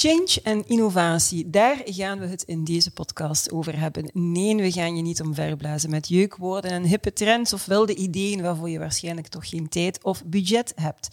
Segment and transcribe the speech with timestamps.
[0.00, 4.10] Change en innovatie, daar gaan we het in deze podcast over hebben.
[4.12, 8.70] Nee, we gaan je niet omverblazen met jeukwoorden en hippe trends of wilde ideeën waarvoor
[8.70, 11.08] je waarschijnlijk toch geen tijd of budget hebt.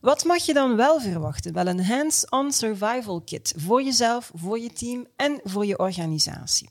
[0.00, 1.52] Wat mag je dan wel verwachten?
[1.52, 6.68] Wel een hands-on survival kit voor jezelf, voor je team en voor je organisatie.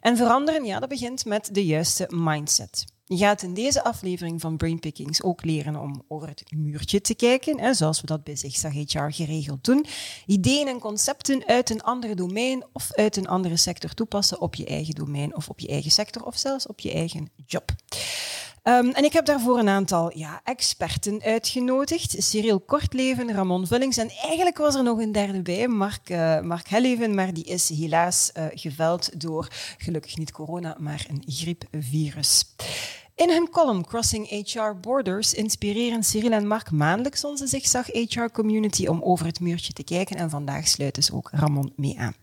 [0.00, 2.84] En veranderen, ja, dat begint met de juiste mindset.
[3.12, 7.60] Je gaat in deze aflevering van Brainpickings ook leren om over het muurtje te kijken,
[7.60, 9.86] hè, zoals we dat bij Zigzag HR geregeld doen.
[10.26, 14.66] Ideeën en concepten uit een andere domein of uit een andere sector toepassen op je
[14.66, 17.70] eigen domein of op je eigen sector of zelfs op je eigen job.
[18.64, 22.14] Um, en ik heb daarvoor een aantal ja, experten uitgenodigd.
[22.18, 26.68] Cyril Kortleven, Ramon Vullings en eigenlijk was er nog een derde bij, Mark, uh, Mark
[26.68, 32.44] Helleven, maar die is helaas uh, geveld door, gelukkig niet corona, maar een griepvirus.
[33.22, 38.86] In hun column Crossing HR Borders inspireren Cyril en Mark maandelijks onze Zigzag HR community
[38.86, 42.14] om over het muurtje te kijken en vandaag sluit dus ook Ramon mee aan.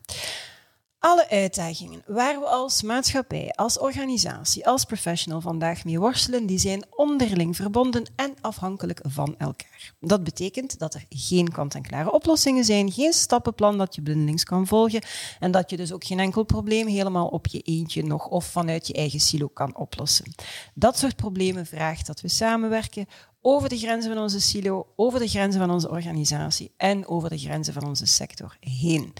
[1.01, 6.85] Alle uitdagingen waar we als maatschappij, als organisatie, als professional vandaag mee worstelen, die zijn
[6.89, 9.93] onderling verbonden en afhankelijk van elkaar.
[9.99, 15.01] Dat betekent dat er geen kant-en-klare oplossingen zijn, geen stappenplan dat je blindelings kan volgen
[15.39, 18.87] en dat je dus ook geen enkel probleem helemaal op je eentje nog of vanuit
[18.87, 20.33] je eigen silo kan oplossen.
[20.73, 23.05] Dat soort problemen vraagt dat we samenwerken,
[23.41, 27.37] over de grenzen van onze silo, over de grenzen van onze organisatie en over de
[27.37, 29.13] grenzen van onze sector heen.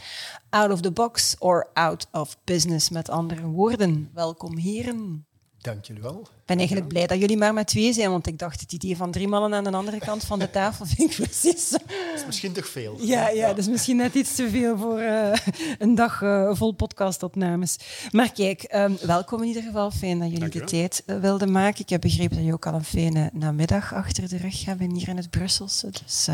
[0.50, 4.10] Out of the box or out of business, met andere woorden.
[4.14, 5.29] Welkom heren.
[5.62, 6.20] Dank jullie wel.
[6.20, 8.98] Ik ben eigenlijk blij dat jullie maar met twee zijn, want ik dacht het idee
[8.98, 11.70] van drie mannen aan de andere kant van de tafel vind ik precies...
[11.70, 11.82] Dat
[12.16, 12.98] is misschien toch veel.
[13.00, 15.34] Ja, ja, dat is misschien net iets te veel voor uh,
[15.78, 17.78] een dag uh, vol podcastopnames.
[18.12, 19.92] Maar kijk, um, welkom in ieder geval.
[19.92, 21.82] Fijn dat jullie de tijd uh, wilden maken.
[21.82, 25.08] Ik heb begrepen dat jullie ook al een fijne namiddag achter de rug hebben hier
[25.08, 25.92] in het Brusselse.
[25.92, 26.28] Dus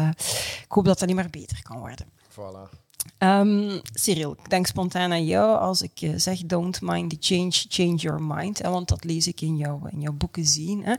[0.64, 2.06] ik hoop dat dat niet maar beter kan worden.
[2.32, 2.85] Voilà.
[3.20, 7.52] Um, Cyril, ik denk spontaan aan jou als ik uh, zeg don't mind the change,
[7.52, 8.60] change your mind.
[8.60, 10.84] Want dat lees ik in, jou, in jouw boeken zien.
[10.84, 10.94] Hè.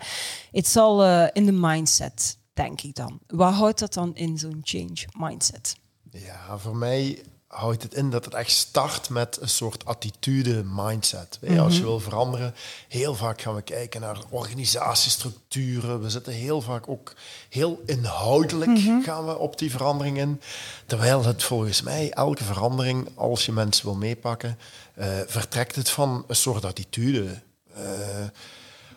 [0.53, 3.19] It's all uh, in the mindset, denk ik dan.
[3.27, 5.77] Wat houdt dat dan in zo'n change mindset?
[6.11, 7.23] Ja, voor mij
[7.56, 11.39] houdt het in dat het echt start met een soort attitude, mindset.
[11.41, 11.59] Mm -hmm.
[11.59, 12.55] Als je wil veranderen,
[12.89, 16.03] heel vaak gaan we kijken naar organisatiestructuren.
[16.03, 17.15] We zitten heel vaak ook
[17.49, 19.03] heel inhoudelijk mm -hmm.
[19.03, 20.41] gaan we op die verandering in.
[20.87, 24.59] Terwijl het volgens mij elke verandering, als je mensen wil meepakken,
[24.99, 27.43] uh, vertrekt het van een soort attitude.
[27.78, 27.83] Uh,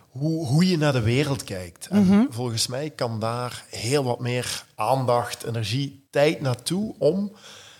[0.10, 1.88] hoe, hoe je naar de wereld kijkt.
[1.88, 2.28] En mm -hmm.
[2.30, 7.32] volgens mij kan daar heel wat meer aandacht, energie, tijd naartoe om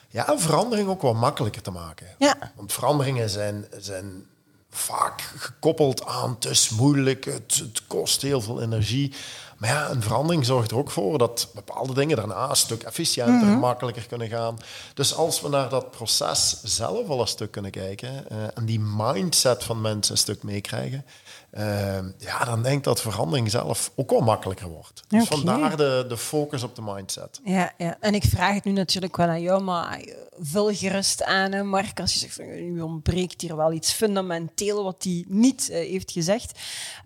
[0.10, 2.08] ja, een verandering ook wat makkelijker te maken.
[2.18, 2.52] Ja.
[2.56, 4.26] Want veranderingen zijn, zijn
[4.70, 9.14] vaak gekoppeld aan het is moeilijk, het, het kost heel veel energie.
[9.58, 13.34] Maar ja, een verandering zorgt er ook voor dat bepaalde dingen daarna een stuk efficiënter,
[13.34, 13.60] mm -hmm.
[13.60, 14.58] makkelijker kunnen gaan.
[14.94, 18.80] Dus als we naar dat proces zelf al een stuk kunnen kijken uh, en die
[18.80, 21.06] mindset van mensen een stuk meekrijgen,
[21.54, 25.04] uh, ja, dan denk ik dat verandering zelf ook wel makkelijker wordt.
[25.08, 27.40] Dus vandaar de, de focus op de mindset.
[27.44, 30.02] Ja, ja, en ik vraag het nu natuurlijk wel aan jou, maar
[30.42, 35.26] vul gerust aan, Mark, als je zegt, u ontbreekt hier wel iets fundamenteel wat hij
[35.28, 36.60] niet uh, heeft gezegd.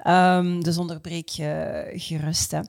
[0.07, 2.51] Um, dus onderbreek je gerust.
[2.51, 2.59] Hè.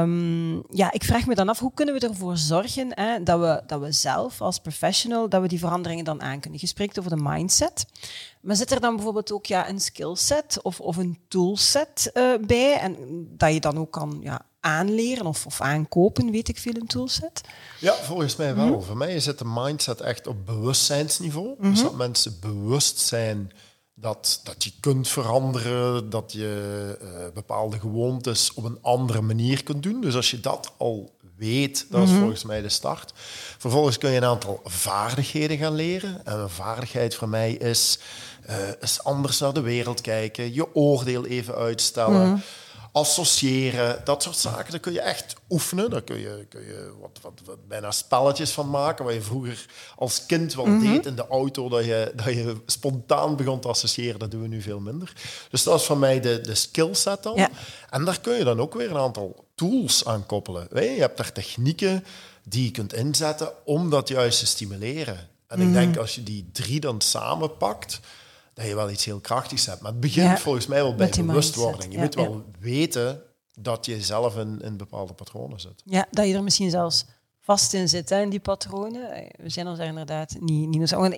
[0.00, 3.62] Um, ja, ik vraag me dan af, hoe kunnen we ervoor zorgen hè, dat, we,
[3.66, 6.60] dat we zelf als professional, dat we die veranderingen dan aan kunnen?
[6.60, 7.86] Je spreekt over de mindset.
[8.46, 12.78] Maar zit er dan bijvoorbeeld ook ja, een skillset of, of een toolset uh, bij?
[12.78, 12.96] En
[13.36, 17.40] dat je dan ook kan ja, aanleren of, of aankopen, weet ik veel, een toolset?
[17.80, 18.66] Ja, volgens mij wel.
[18.66, 18.82] Mm -hmm.
[18.82, 21.46] Voor mij zit de mindset echt op bewustzijnsniveau.
[21.48, 21.70] Mm -hmm.
[21.70, 23.52] Dus dat mensen bewust zijn
[23.94, 29.82] dat, dat je kunt veranderen, dat je uh, bepaalde gewoontes op een andere manier kunt
[29.82, 30.00] doen.
[30.00, 32.22] Dus als je dat al weet, dat is mm -hmm.
[32.22, 33.12] volgens mij de start.
[33.58, 36.20] Vervolgens kun je een aantal vaardigheden gaan leren.
[36.24, 37.98] En een vaardigheid voor mij is,
[38.50, 42.26] uh, is anders naar de wereld kijken, je oordeel even uitstellen.
[42.26, 42.42] Mm -hmm
[42.96, 44.70] associëren, dat soort zaken.
[44.70, 45.90] Daar kun je echt oefenen.
[45.90, 49.04] Daar kun je, kun je wat, wat, wat bijna spelletjes van maken.
[49.04, 49.66] Waar je vroeger
[49.96, 50.92] als kind wel mm -hmm.
[50.92, 51.68] deed in de auto.
[51.68, 54.18] Dat je, dat je spontaan begon te associëren.
[54.18, 55.12] Dat doen we nu veel minder.
[55.50, 57.34] Dus dat is van mij de, de skillset dan.
[57.36, 57.50] Ja.
[57.90, 60.68] En daar kun je dan ook weer een aantal tools aan koppelen.
[60.72, 62.04] Je hebt daar technieken
[62.44, 65.28] die je kunt inzetten om dat juist te stimuleren.
[65.46, 68.00] En ik denk als je die drie dan samenpakt,
[68.56, 69.80] dat je wel iets heel krachtigs hebt.
[69.80, 71.92] Maar het begint Ja, volgens mij wel bij bewustwording.
[71.94, 73.22] mindset, Je ja, moet wel weten
[73.54, 75.82] dat je zelf in, in bepaalde patronen zit.
[75.84, 77.04] Ja, dat je er misschien zelfs
[77.40, 79.10] vast in zit, hè, in die patronen.
[79.12, 80.68] Eh, We zijn ons daar inderdaad niet...
[80.68, 81.10] niet zo-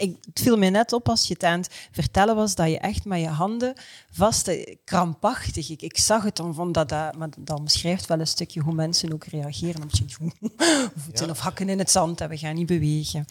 [0.00, 2.78] ik, het viel me net op als je het aan het vertellen was dat je
[2.78, 3.72] echt met je handen
[4.10, 8.20] vast, eh, krampachtig, ik, ik zag het dan van dat, dat, maar dat beschrijft wel
[8.20, 9.82] een stukje hoe mensen ook reageren.
[9.82, 9.90] Op
[10.96, 11.30] voeten Ja.
[11.30, 13.24] of hakken in het zand en we gaan niet bewegen.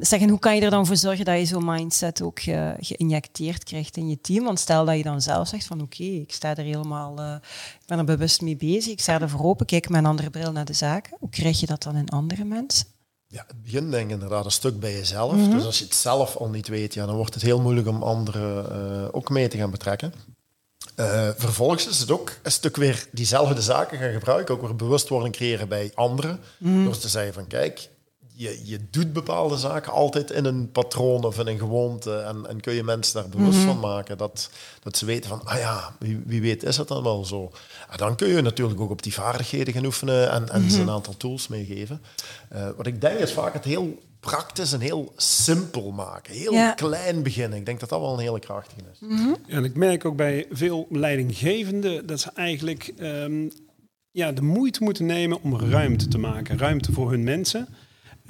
[0.00, 2.74] Zeg, en hoe kan je er dan voor zorgen dat je zo'n mindset ook ge-
[2.80, 4.44] geïnjecteerd krijgt in je team?
[4.44, 7.34] Want stel dat je dan zelf zegt van oké, ik sta er helemaal, eh,
[7.80, 10.30] ik ben er bewust mee bezig, ik sta er voor open, kijk met een andere
[10.30, 11.16] bril naar de zaken.
[11.20, 12.86] Hoe krijg je dat dan in andere mensen?
[13.32, 15.32] Ja, het begint denk ik inderdaad een stuk bij jezelf.
[15.32, 15.50] Mhm.
[15.50, 18.02] Dus als je het zelf al niet weet, ja, dan wordt het heel moeilijk om
[18.02, 20.14] anderen eh, ook mee te gaan betrekken.
[20.94, 25.34] Eh, vervolgens is het ook een stuk weer diezelfde zaken gaan gebruiken, ook weer bewustwording
[25.34, 26.40] creëren bij anderen.
[26.58, 26.84] Mhm.
[26.84, 27.88] Door te zeggen van kijk,
[28.40, 32.60] je, je doet bepaalde zaken altijd in een patroon of in een gewoonte en, en
[32.60, 33.66] kun je mensen daar bewust Mhm.
[33.66, 34.50] van maken dat,
[34.82, 37.50] dat ze weten van, ah ja, wie, wie weet is het dan wel zo.
[37.90, 40.70] En dan kun je natuurlijk ook op die vaardigheden gaan oefenen en, en Mhm.
[40.70, 42.00] ze een aantal tools meegeven.
[42.48, 46.34] Eh, wat ik denk is vaak het heel praktisch en heel simpel maken.
[46.34, 46.72] Heel Ja.
[46.72, 47.58] klein beginnen.
[47.58, 48.98] Ik denk dat dat wel een hele krachtige is.
[49.46, 53.48] En ik merk ook bij veel leidinggevenden dat ze eigenlijk ehm,
[54.10, 56.58] ja, de moeite moeten nemen om ruimte te maken.
[56.58, 57.68] Ruimte voor hun mensen.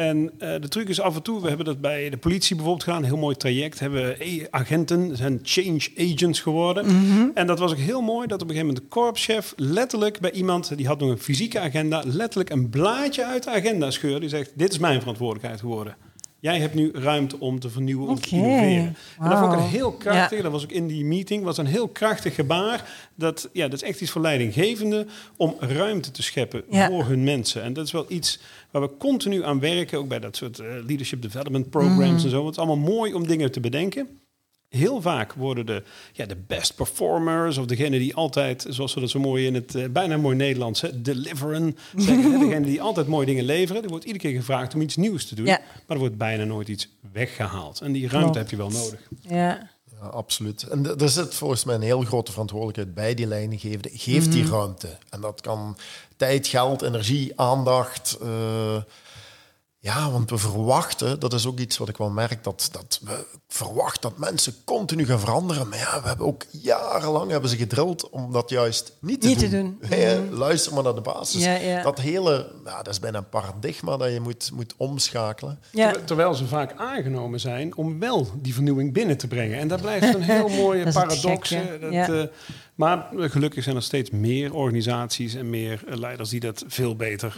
[0.01, 2.85] En eh, de truc is af en toe, we hebben dat bij de politie bijvoorbeeld
[2.85, 4.17] gedaan, een heel mooi traject, hebben
[4.51, 6.87] agenten, zijn change agents geworden.
[7.35, 10.33] En dat was ook heel mooi dat op een gegeven moment de korpschef letterlijk bij
[10.33, 14.21] iemand, die had nog een fysieke agenda, letterlijk een blaadje uit de agenda scheurde.
[14.21, 15.97] Die zegt, dit is mijn verantwoordelijkheid geworden.
[16.41, 18.97] Jij hebt nu ruimte om te vernieuwen of te innoveren.
[19.21, 20.43] En dat vond ik een heel krachtig, Ja.
[20.43, 22.89] dat was ook in die meeting, was een heel krachtig gebaar.
[23.15, 26.89] Dat, ja, dat is echt iets voor leidinggevenden om ruimte te scheppen Ja.
[26.89, 27.63] voor hun mensen.
[27.63, 28.39] En dat is wel iets
[28.71, 32.25] waar we continu aan werken, ook bij dat soort eh, leadership development programs Mhm.
[32.25, 32.43] en zo.
[32.45, 34.09] Het is allemaal mooi om dingen te bedenken.
[34.71, 35.83] Heel vaak worden de,
[36.13, 39.75] ja, de best performers of degene die altijd, zoals we dat zo mooi in het
[39.75, 44.05] eh, bijna mooi Nederlands, hè, deliveren, zeggen, degene die altijd mooie dingen leveren, die wordt
[44.05, 45.59] iedere keer gevraagd om iets nieuws te doen, Ja.
[45.59, 47.81] maar er wordt bijna nooit iets weggehaald.
[47.81, 48.37] En die ruimte Klopt.
[48.39, 49.01] heb je wel nodig.
[49.21, 49.71] Ja.
[50.01, 50.63] Ja, absoluut.
[50.63, 53.91] En er zit volgens mij een heel grote verantwoordelijkheid bij die leidinggevende.
[53.93, 54.99] Geef die ruimte.
[55.11, 55.77] En dat kan
[56.17, 58.19] tijd, geld, energie, aandacht.
[58.23, 58.77] eh,
[59.83, 63.25] ja, want we verwachten, dat is ook iets wat ik wel merk, dat, dat we
[63.49, 65.69] verwachten dat mensen continu gaan veranderen.
[65.69, 69.39] Maar ja, we hebben ook jarenlang hebben ze gedrild om dat juist niet te Niet
[69.39, 69.79] te doen.
[69.81, 69.99] doen.
[69.99, 71.45] Ja, luister maar naar de basis.
[71.45, 71.83] Ja, ja.
[71.83, 75.59] Dat hele, ja, dat is bijna een paradigma dat je moet, moet omschakelen.
[75.73, 75.95] Ja.
[76.05, 79.59] Terwijl ze vaak aangenomen zijn om wel die vernieuwing binnen te brengen.
[79.59, 81.49] En dat blijft een heel mooie Dat is het paradox.
[81.51, 81.79] hè.
[81.79, 82.29] Dat, ja.
[82.81, 86.97] Maar eh, gelukkig zijn er steeds meer organisaties en meer eh, leiders die dat veel
[86.97, 87.35] beter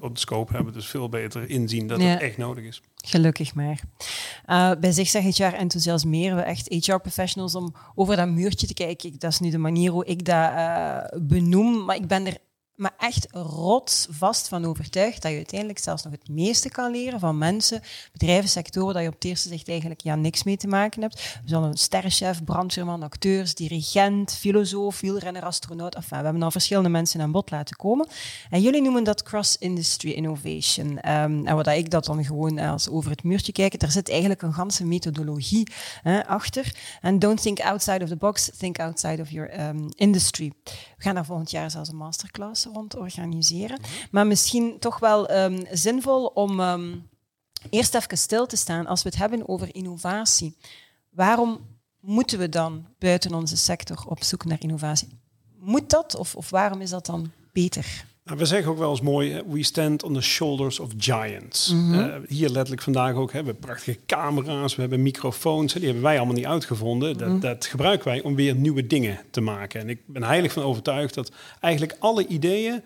[0.00, 0.72] op de scope hebben.
[0.72, 2.06] Dus veel beter inzien dat Mhm.
[2.06, 2.12] Ja.
[2.12, 2.82] het echt nodig is.
[3.04, 3.80] Gelukkig maar.
[4.46, 9.14] Uh, bij Zigzag HR enthousiasmeren we echt HR-professionals om over dat muurtje te kijken.
[9.18, 12.36] Dat is nu de manier hoe ik dat uh, benoem, maar ik ben er
[12.82, 17.38] maar echt rotsvast van overtuigd dat je uiteindelijk zelfs nog het meeste kan leren van
[17.38, 17.80] mensen,
[18.12, 21.38] bedrijven, sectoren, dat je op het eerste zicht eigenlijk ja, niks mee te maken hebt.
[21.42, 27.20] We zullen een sterrenchef, brandweerman, acteurs, dirigent, filosoof, wielrenner, astronaut, we hebben al verschillende mensen
[27.20, 28.06] aan bod laten komen.
[28.50, 31.10] En jullie noemen dat cross-industry innovation.
[31.10, 34.42] Um, en wat ik dat dan gewoon als over het muurtje kijken, er zit eigenlijk
[34.42, 35.68] een ganse methodologie
[36.02, 36.74] hè, achter.
[37.00, 40.52] En don't think outside of the box, think outside of your um, industry.
[40.96, 43.80] We gaan daar volgend jaar zelfs een masterclass rond organiseren.
[44.10, 47.08] Maar misschien toch wel um, zinvol om um,
[47.70, 50.56] eerst even stil te staan als we het hebben over innovatie.
[51.10, 51.60] Waarom
[52.00, 55.20] moeten we dan buiten onze sector op zoek naar innovatie?
[55.58, 58.04] Moet dat of, of waarom is dat dan beter?
[58.24, 61.72] Nou, we zeggen ook wel eens mooi, we stand on the shoulders of giants.
[61.72, 62.00] Mm -hmm.
[62.00, 66.16] uh, hier letterlijk vandaag ook, hebben we prachtige camera's, we hebben microfoons, die hebben wij
[66.16, 67.18] allemaal niet uitgevonden.
[67.18, 67.40] Dat, mm -hmm.
[67.40, 69.80] dat gebruiken wij om weer nieuwe dingen te maken.
[69.80, 72.82] En ik ben heilig van overtuigd dat eigenlijk alle ideeën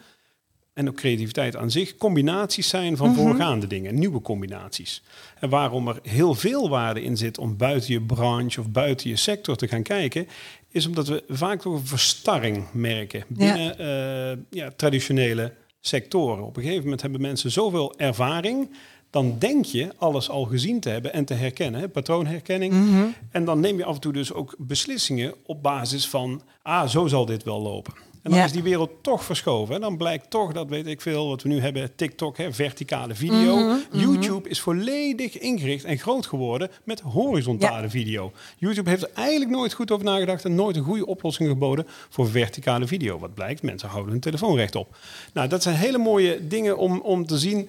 [0.77, 3.25] en ook creativiteit aan zich combinaties zijn van mm -hmm.
[3.25, 5.03] voorgaande dingen, nieuwe combinaties.
[5.41, 9.17] En waarom er heel veel waarde in zit om buiten je branche of buiten je
[9.17, 10.29] sector te gaan kijken,
[10.71, 14.31] is omdat we vaak toch een verstarring merken binnen ja.
[14.33, 16.45] Uh, ja, traditionele sectoren.
[16.45, 18.71] Op een gegeven moment hebben mensen zoveel ervaring,
[19.11, 22.73] dan denk je alles al gezien te hebben en te herkennen, hè, patroonherkenning.
[22.73, 23.15] Mm -hmm.
[23.31, 27.07] En dan neem je af en toe dus ook beslissingen op basis van, ah, zo
[27.07, 27.95] zal dit wel lopen.
[28.27, 28.47] En dan ja.
[28.47, 29.75] is die wereld toch verschoven.
[29.75, 33.15] En dan blijkt toch, dat weet ik veel, wat we nu hebben, TikTok, hè, verticale
[33.15, 33.57] video.
[33.57, 34.51] Mm -hmm, YouTube mm -hmm.
[34.51, 37.91] is volledig ingericht en groot geworden met horizontale ja.
[37.91, 38.33] video.
[38.59, 42.29] YouTube heeft er eigenlijk nooit goed over nagedacht en nooit een goede oplossing geboden voor
[42.29, 43.19] verticale video.
[43.19, 44.97] Wat blijkt, mensen houden hun telefoon rechtop.
[45.33, 47.69] Nou, dat zijn hele mooie dingen om, om te zien.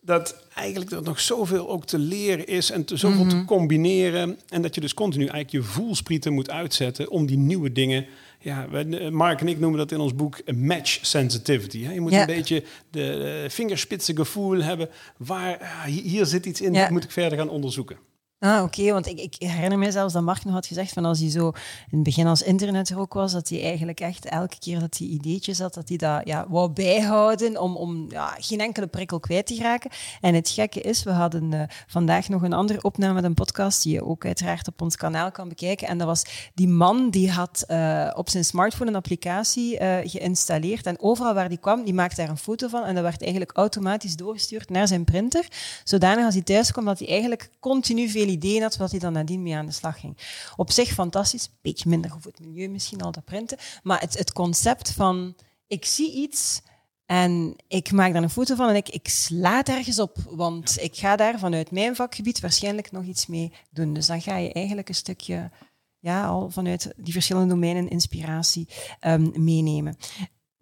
[0.00, 4.38] dat eigenlijk er nog zoveel ook te leren is en te, zoveel te combineren.
[4.48, 8.06] En dat je dus continu eigenlijk je voelsprieten moet uitzetten om die nieuwe dingen.
[8.44, 8.66] Ja,
[9.10, 11.78] Mark en ik noemen dat in ons boek match sensitivity.
[11.78, 12.20] Je moet Ja.
[12.20, 14.88] een beetje de eh, vingerspitse gevoel hebben.
[15.16, 16.80] Waar ah, hier, hier zit iets in, Ja.
[16.80, 17.96] dat moet ik verder gaan onderzoeken.
[18.38, 21.20] Ah, oké, want ik, ik herinner me zelfs dat Mark nog had gezegd van als
[21.20, 21.54] hij zo in
[21.90, 25.06] het begin als internet er ook was, dat hij eigenlijk echt elke keer dat hij
[25.06, 29.46] ideetjes had, dat hij dat ja, wou bijhouden om, om ja, geen enkele prikkel kwijt
[29.46, 29.90] te raken.
[30.20, 33.82] En het gekke is, we hadden eh, vandaag nog een andere opname met een podcast
[33.82, 35.88] die je ook uiteraard op ons kanaal kan bekijken.
[35.88, 40.86] En dat was die man die had eh, op zijn smartphone een applicatie eh, geïnstalleerd
[40.86, 43.52] en overal waar die kwam, die maakte daar een foto van en dat werd eigenlijk
[43.56, 45.48] automatisch doorgestuurd naar zijn printer,
[45.84, 49.12] zodanig als hij thuis kwam dat hij eigenlijk continu veel ideeën had, wat hij dan
[49.12, 50.16] nadien mee aan de slag ging.
[50.56, 54.32] Op zich fantastisch, beetje minder voor het milieu misschien al dat printen, maar het, het
[54.32, 55.34] concept van
[55.66, 56.62] ik zie iets
[57.06, 60.76] en ik maak daar een foto van en ik, ik sla het ergens op, want
[60.80, 63.92] ik ga daar vanuit mijn vakgebied waarschijnlijk nog iets mee doen.
[63.92, 65.50] Dus dan ga je eigenlijk een stukje
[65.98, 68.68] ja, al vanuit die verschillende domeinen inspiratie
[69.00, 69.96] ehm, meenemen.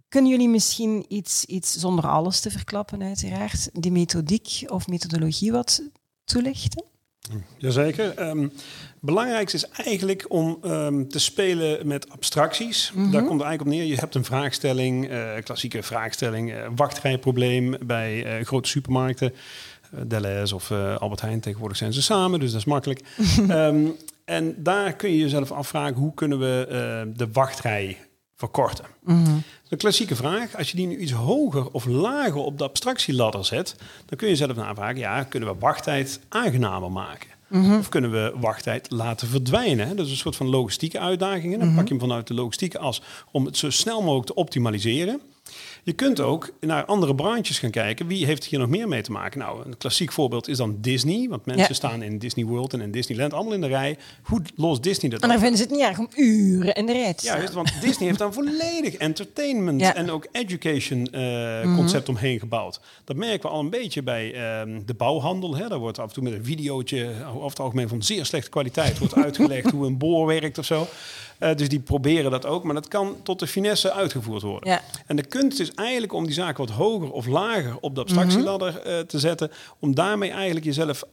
[0.09, 5.83] Kunnen jullie misschien iets, iets, zonder alles te verklappen uiteraard, die methodiek of methodologie wat
[6.25, 6.85] toelichten?
[7.59, 8.15] Jazeker.
[8.15, 8.47] Ehm
[9.03, 12.93] belangrijkste is eigenlijk om ehm, te spelen met abstracties.
[12.95, 13.85] Daar komt het eigenlijk op neer.
[13.85, 19.35] Je hebt een vraagstelling, eh, klassieke vraagstelling, eh, wachtrijprobleem bij eh, grote supermarkten.
[20.07, 23.01] Deleuze of Albert Heijn, tegenwoordig zijn ze samen, dus dat is makkelijk.
[23.49, 23.87] Ehm,
[24.25, 27.99] en daar kun je jezelf afvragen, hoe kunnen we de wachtrij
[28.49, 28.85] verkorten?
[29.69, 30.57] Een klassieke vraag.
[30.57, 33.75] Als je die nu iets hoger of lager op de abstractieladder zet,
[34.07, 37.31] dan kun je jezelf navragen, ja, kunnen we wachttijd aangenamer maken?
[37.79, 39.97] Of kunnen we wachttijd laten verdwijnen?
[39.97, 41.53] Dat is een soort van logistieke uitdaging.
[41.53, 41.59] hè.
[41.59, 45.21] Dan pak je hem vanuit de logistieke as om het zo snel mogelijk te optimaliseren.
[45.85, 48.07] Je kunt ook naar andere branches gaan kijken.
[48.07, 49.39] Wie heeft hier nog meer mee te maken?
[49.39, 51.29] Nou, een klassiek voorbeeld is dan Disney.
[51.29, 51.75] Want mensen Ja.
[51.75, 53.99] staan in Disney World en in Disneyland allemaal in de rij.
[54.23, 55.39] Hoe lost Disney dat En op?
[55.39, 57.37] vinden ze het niet erg om uren in de rij te Ja, staan.
[57.39, 59.95] juist, want Disney heeft dan volledig entertainment Ja.
[59.95, 62.81] en ook education eh, concept omheen gebouwd.
[63.05, 65.57] Dat merken we al een beetje bij ehm, de bouwhandel.
[65.57, 65.69] Hè.
[65.69, 68.99] Daar wordt af en toe met een videootje, over het algemeen van zeer slechte kwaliteit,
[68.99, 70.87] wordt uitgelegd hoe een boor werkt of zo.
[71.39, 74.71] Eh, dus die proberen dat ook, maar dat kan tot de finesse uitgevoerd worden.
[74.71, 74.81] Ja.
[75.07, 78.81] En de kunst is eigenlijk om die zaken wat hoger of lager op de abstractieladder
[78.81, 81.05] eh, te zetten, om daarmee eigenlijk jezelf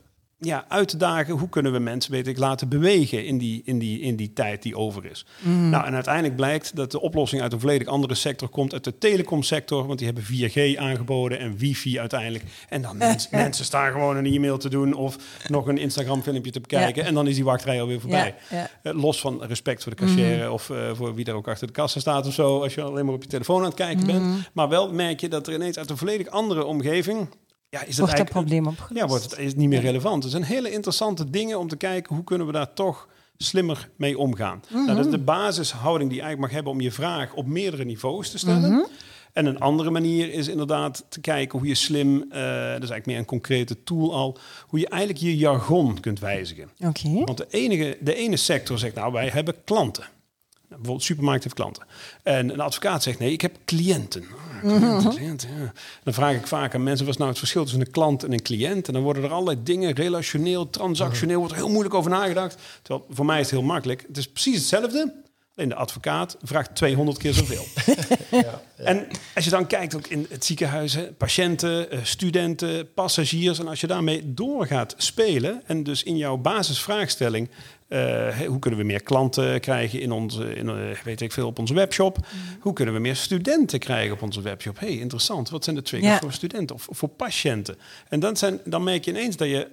[0.41, 3.79] ja, uit te dagen hoe kunnen we mensen weet ik, laten bewegen in die, in,
[3.79, 5.25] die, in die tijd die over is.
[5.43, 8.97] Nou, en uiteindelijk blijkt dat de oplossing uit een volledig andere sector komt, uit de
[8.97, 12.43] telecomsector, want die hebben 4G aangeboden en wifi uiteindelijk.
[12.69, 15.15] En dan mens- mensen staan gewoon een e-mail te doen of
[15.47, 17.07] nog een Instagram filmpje te bekijken Ja.
[17.07, 18.35] en dan is die wachtrij alweer voorbij.
[18.49, 18.69] Ja, ja.
[18.83, 21.73] Eh, los van respect voor de cashier of eh, voor wie daar ook achter de
[21.73, 24.49] kassa staat of zo, als je alleen maar op je telefoon aan het kijken bent.
[24.53, 27.27] Maar wel merk je dat er ineens uit een volledig andere omgeving
[27.69, 28.95] ja, is het Wordt dat probleem opgelost?
[28.95, 30.23] ja, wordt het is niet meer relevant.
[30.23, 33.07] Er zijn hele interessante dingen om te kijken hoe kunnen we daar toch
[33.37, 34.63] slimmer mee omgaan.
[34.69, 37.85] nou, dat is de basishouding die je eigenlijk mag hebben om je vraag op meerdere
[37.85, 38.87] niveaus te stellen.
[39.33, 43.05] En een andere manier is inderdaad te kijken hoe je slim, eh, dat is eigenlijk
[43.05, 46.69] meer een concrete tool al, hoe je eigenlijk je jargon kunt wijzigen.
[46.85, 47.09] Oké.
[47.09, 50.03] Want de, enige, de ene sector zegt, nou, wij hebben klanten.
[50.69, 51.85] Bijvoorbeeld, supermarkt heeft klanten.
[52.23, 54.23] En een advocaat zegt, nee, ik heb cliënten.
[54.23, 55.73] Ah, cliënten, cliënten, ja.
[56.03, 58.31] Dan vraag ik vaak aan mensen, wat is nou het verschil tussen een klant en
[58.31, 58.87] een cliënt?
[58.87, 62.57] En dan worden er allerlei dingen, relationeel, transactioneel, wordt er heel moeilijk over nagedacht.
[62.81, 64.03] Terwijl, voor mij is het heel makkelijk.
[64.07, 65.13] Het is precies hetzelfde.
[65.59, 67.65] Alleen de advocaat vraagt 200 keer zoveel.
[68.75, 73.59] En als je dan kijkt ook in het ziekenhuis, hè, patiënten, eh, studenten, passagiers.
[73.59, 77.49] En als je daarmee doorgaat spelen en dus in jouw basisvraagstelling...
[77.87, 81.59] eh, hoe kunnen we meer klanten krijgen in onze, in, eh, weet ik veel, op
[81.59, 82.17] onze webshop?
[82.59, 84.79] Hoe kunnen we meer studenten krijgen op onze webshop?
[84.79, 85.49] hey, interessant.
[85.49, 86.19] Wat zijn de triggers Ja.
[86.19, 87.77] voor studenten of voor patiënten?
[88.09, 89.67] En dan, zijn, dan merk je ineens dat je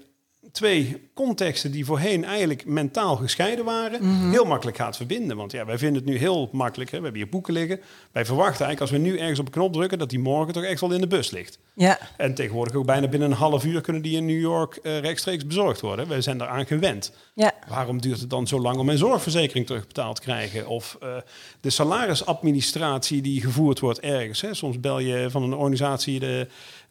[0.57, 5.37] twee contexten die voorheen eigenlijk mentaal gescheiden waren, heel makkelijk gaat verbinden.
[5.37, 6.91] Want ja, wij vinden het nu heel makkelijk.
[6.91, 6.97] Hè?
[6.97, 7.81] We hebben hier boeken liggen.
[8.13, 10.63] Wij verwachten eigenlijk als we nu ergens op een knop drukken, dat die morgen toch
[10.63, 11.59] echt wel in de bus ligt.
[11.75, 11.99] Ja.
[12.17, 15.47] En tegenwoordig ook bijna binnen een half uur kunnen die in New York eh, rechtstreeks
[15.47, 16.09] bezorgd worden.
[16.09, 17.13] Wij zijn daaraan gewend.
[17.35, 17.53] Ja.
[17.69, 20.67] Waarom duurt het dan zo lang om mijn zorgverzekering terugbetaald te krijgen?
[20.67, 21.17] Of eh,
[21.61, 24.41] de salarisadministratie die gevoerd wordt ergens.
[24.41, 24.55] Hè?
[24.55, 26.47] Soms bel je van een organisatie de,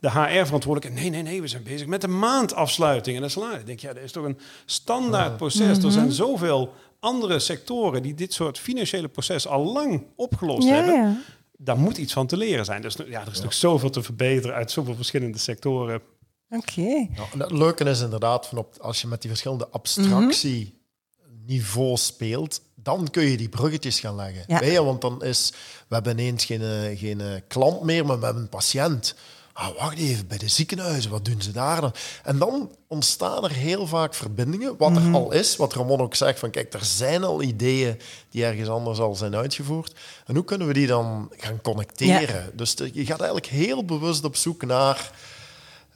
[0.05, 0.99] de HR-verantwoordelijke.
[1.01, 3.59] Nee, nee, nee, we zijn bezig met de maandafsluiting en de salaris.
[3.59, 5.83] Ik denk, ja, dat is toch een standaard proces.
[5.83, 10.93] Er zijn zoveel andere sectoren die dit soort financiële proces al lang opgelost Ja, hebben.
[10.95, 11.17] ja.
[11.57, 12.81] Daar moet iets van te leren zijn.
[12.81, 16.01] Dus ja, er is nog zoveel te verbeteren uit zoveel verschillende sectoren.
[16.49, 16.81] Oké.
[16.81, 22.61] Nou, en het leuke is inderdaad, van op, als je met die verschillende abstractieniveaus speelt,
[22.75, 24.65] dan kun je die bruggetjes gaan leggen.
[24.71, 24.83] Ja.
[24.83, 25.53] Want dan is,
[25.87, 29.15] we hebben ineens geen, eh, geen eh, klant meer, maar we hebben een patiënt.
[29.55, 31.93] Ah, wacht even, bij de ziekenhuizen, wat doen ze daar dan?
[32.23, 36.39] En dan ontstaan er heel vaak verbindingen, wat er al is, wat Ramon ook zegt,
[36.39, 39.95] van kijk, er zijn al ideeën die ergens anders al zijn uitgevoerd.
[40.25, 42.51] En hoe kunnen we die dan gaan connecteren?
[42.53, 45.11] Dus je gaat eigenlijk heel bewust op zoek naar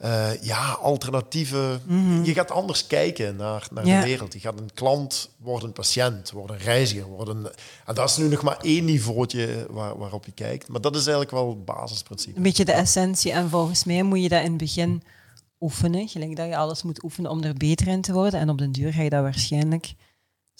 [0.00, 1.80] eh, ja, alternatieve.
[2.22, 4.32] Je gaat anders kijken naar, naar de wereld.
[4.32, 7.06] Je gaat een klant, wordt een patiënt, wordt een reiziger.
[7.06, 7.48] Wordt een,
[7.86, 10.68] en dat is nu nog maar één niveautje waar, waarop je kijkt.
[10.68, 12.36] Maar dat is eigenlijk wel het basisprincipe.
[12.36, 13.32] Een beetje de essentie.
[13.32, 15.02] En volgens mij moet je dat in het begin
[15.60, 16.08] oefenen.
[16.08, 18.40] Gelijk dat je alles moet oefenen om er beter in te worden.
[18.40, 19.94] En op den duur ga je dat waarschijnlijk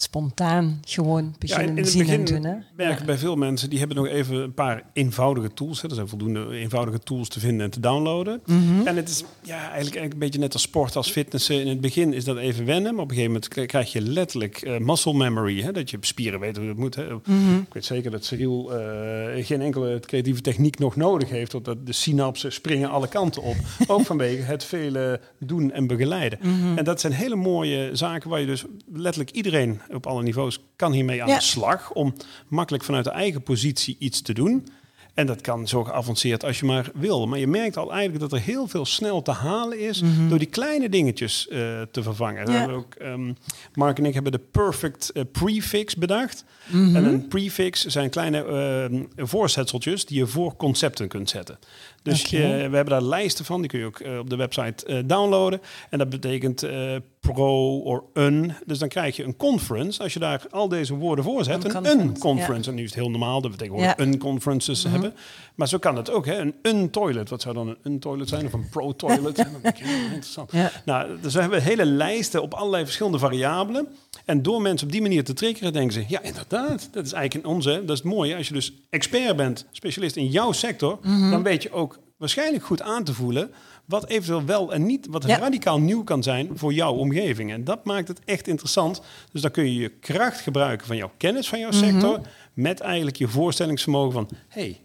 [0.01, 2.51] spontaan gewoon Ja, in, beginnen het zien en begin doen.
[2.51, 2.55] Hè?
[2.75, 5.81] merk bij veel mensen, die hebben nog even een paar eenvoudige tools.
[5.81, 5.89] Hè.
[5.89, 8.41] Er zijn voldoende eenvoudige tools te vinden en te downloaden.
[8.45, 8.87] Mhm.
[8.87, 11.61] En het is ja, eigenlijk, eigenlijk een beetje net als sport, als fitnessen.
[11.61, 14.61] In het begin is dat even wennen, maar op een gegeven moment krijg je letterlijk
[14.61, 15.61] eh, muscle memory.
[15.61, 16.95] Hè, dat je spieren weet hoe het moet.
[16.95, 17.07] Hè.
[17.25, 17.55] Mhm.
[17.55, 21.93] Ik weet zeker dat Cyril eh, geen enkele creatieve techniek nog nodig heeft, omdat de
[21.93, 23.55] synapsen springen alle kanten op.
[23.87, 26.39] Ook vanwege het vele doen en begeleiden.
[26.41, 26.77] Mhm.
[26.77, 30.91] En dat zijn hele mooie zaken waar je dus letterlijk iedereen op alle niveaus kan
[30.91, 31.35] hiermee aan Ja.
[31.35, 32.13] de slag om
[32.47, 34.67] makkelijk vanuit de eigen positie iets te doen.
[35.13, 37.27] En dat kan zo geavanceerd als je maar wil.
[37.27, 40.47] Maar je merkt al eigenlijk dat er heel veel snel te halen is door die
[40.47, 42.51] kleine dingetjes eh, te vervangen.
[42.51, 42.67] Ja.
[42.69, 43.33] ook, ehm,
[43.73, 46.43] Mark en ik hebben de perfect eh, prefix bedacht.
[46.67, 46.95] Mhm.
[46.95, 51.59] En een prefix zijn kleine ehm, voorzetseltjes die je voor concepten kunt zetten.
[52.03, 54.97] Dus we hebben daar lijsten van, die kun je ook eh, op de website eh,
[55.05, 55.61] downloaden.
[55.89, 58.53] En dat betekent eh, pro of un.
[58.65, 60.03] Dus dan krijg je een conference.
[60.03, 62.69] Als je daar al deze woorden voor zet, Een een, conference, een conference.
[62.69, 64.03] En nu is het heel normaal dat we tegenwoordig Ja.
[64.03, 64.13] Mhm.
[64.13, 65.13] een conferences hebben.
[65.61, 66.25] Maar zo kan het ook.
[66.25, 66.37] Hè?
[66.37, 67.29] Een un-toilet.
[67.29, 68.45] Wat zou dan een un-toilet zijn?
[68.45, 69.37] Of een pro-toilet?
[70.03, 70.51] interessant.
[70.51, 70.71] Ja.
[70.85, 73.87] Nou, dus we hebben hele lijsten op allerlei verschillende variabelen.
[74.25, 76.05] En door mensen op die manier te triggeren, denken ze...
[76.07, 77.69] ja, inderdaad, dat is eigenlijk in onze...
[77.85, 78.35] Dat is het mooie.
[78.35, 80.99] Als je dus expert bent, specialist in jouw sector...
[81.01, 81.31] Mhm.
[81.31, 83.51] dan weet je ook waarschijnlijk goed aan te voelen...
[83.85, 85.37] wat eventueel wel en niet, wat Ja.
[85.37, 87.51] radicaal nieuw kan zijn voor jouw omgeving.
[87.51, 89.01] En dat maakt het echt interessant.
[89.31, 92.19] Dus dan kun je je kracht gebruiken van jouw kennis van jouw sector...
[92.53, 94.29] met eigenlijk je voorstellingsvermogen van...
[94.47, 94.79] hey,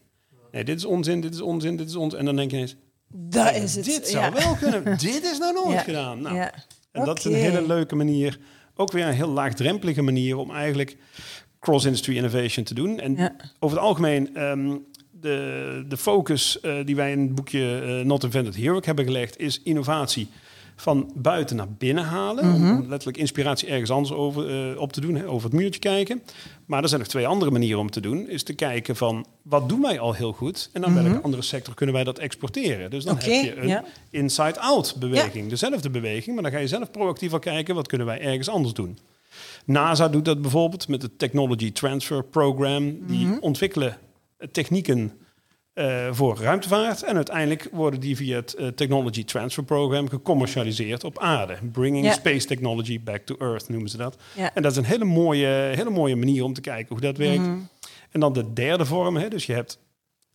[0.53, 2.19] nee, dit is onzin, dit is onzin, dit is onzin.
[2.19, 2.77] En dan denk je ineens...
[3.09, 3.85] Dat Hey, is het.
[3.85, 4.23] Dit ja.
[4.23, 4.99] zou wel kunnen.
[4.99, 6.21] dit is nou nooit gedaan.
[6.21, 6.49] Nou.
[6.93, 8.39] En dat is een hele leuke manier.
[8.75, 10.97] Ook weer een heel laagdrempelige manier om eigenlijk
[11.61, 13.01] cross-industry innovation te doen.
[13.01, 14.77] En over het algemeen, ehm,
[15.11, 19.05] de, de focus eh, die wij in het boekje eh, Not Invented Here ook hebben
[19.05, 20.29] gelegd, is innovatie
[20.77, 22.49] van buiten naar binnen halen.
[22.49, 22.71] Mhm.
[22.77, 26.23] Om letterlijk inspiratie ergens anders over, eh, op te doen, hè, over het muurtje kijken.
[26.67, 28.29] Maar er zijn nog twee andere manieren om te doen.
[28.29, 30.71] Is te kijken van, wat doen wij al heel goed?
[30.73, 32.91] En dan welke andere sector kunnen wij dat exporteren?
[32.91, 33.31] Dus dan Mhm.
[33.31, 33.85] Heb je een ja.
[34.11, 35.49] inside-out beweging.
[35.49, 37.75] Dezelfde beweging, maar dan ga je zelf proactief al kijken...
[37.75, 38.99] wat kunnen wij ergens anders doen.
[39.65, 43.07] NASA doet dat bijvoorbeeld met het Technology Transfer Program.
[43.07, 43.39] Die Mhm.
[43.41, 43.99] ontwikkelen
[44.53, 45.13] technieken
[45.77, 47.03] eh, voor ruimtevaart.
[47.03, 51.57] En uiteindelijk worden die via het eh, Technology Transfer Program gecommercialiseerd op aarde.
[51.73, 52.13] Bringing Ja.
[52.13, 54.17] space technology back to Earth noemen ze dat.
[54.35, 54.51] Ja.
[54.55, 57.39] En dat is een hele mooie, hele mooie manier om te kijken hoe dat werkt.
[57.43, 57.59] Mhm.
[58.11, 59.79] En dan de derde vorm, hè, dus je hebt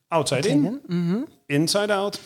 [0.08, 1.18] outside in, Mhm.
[1.46, 2.22] inside out.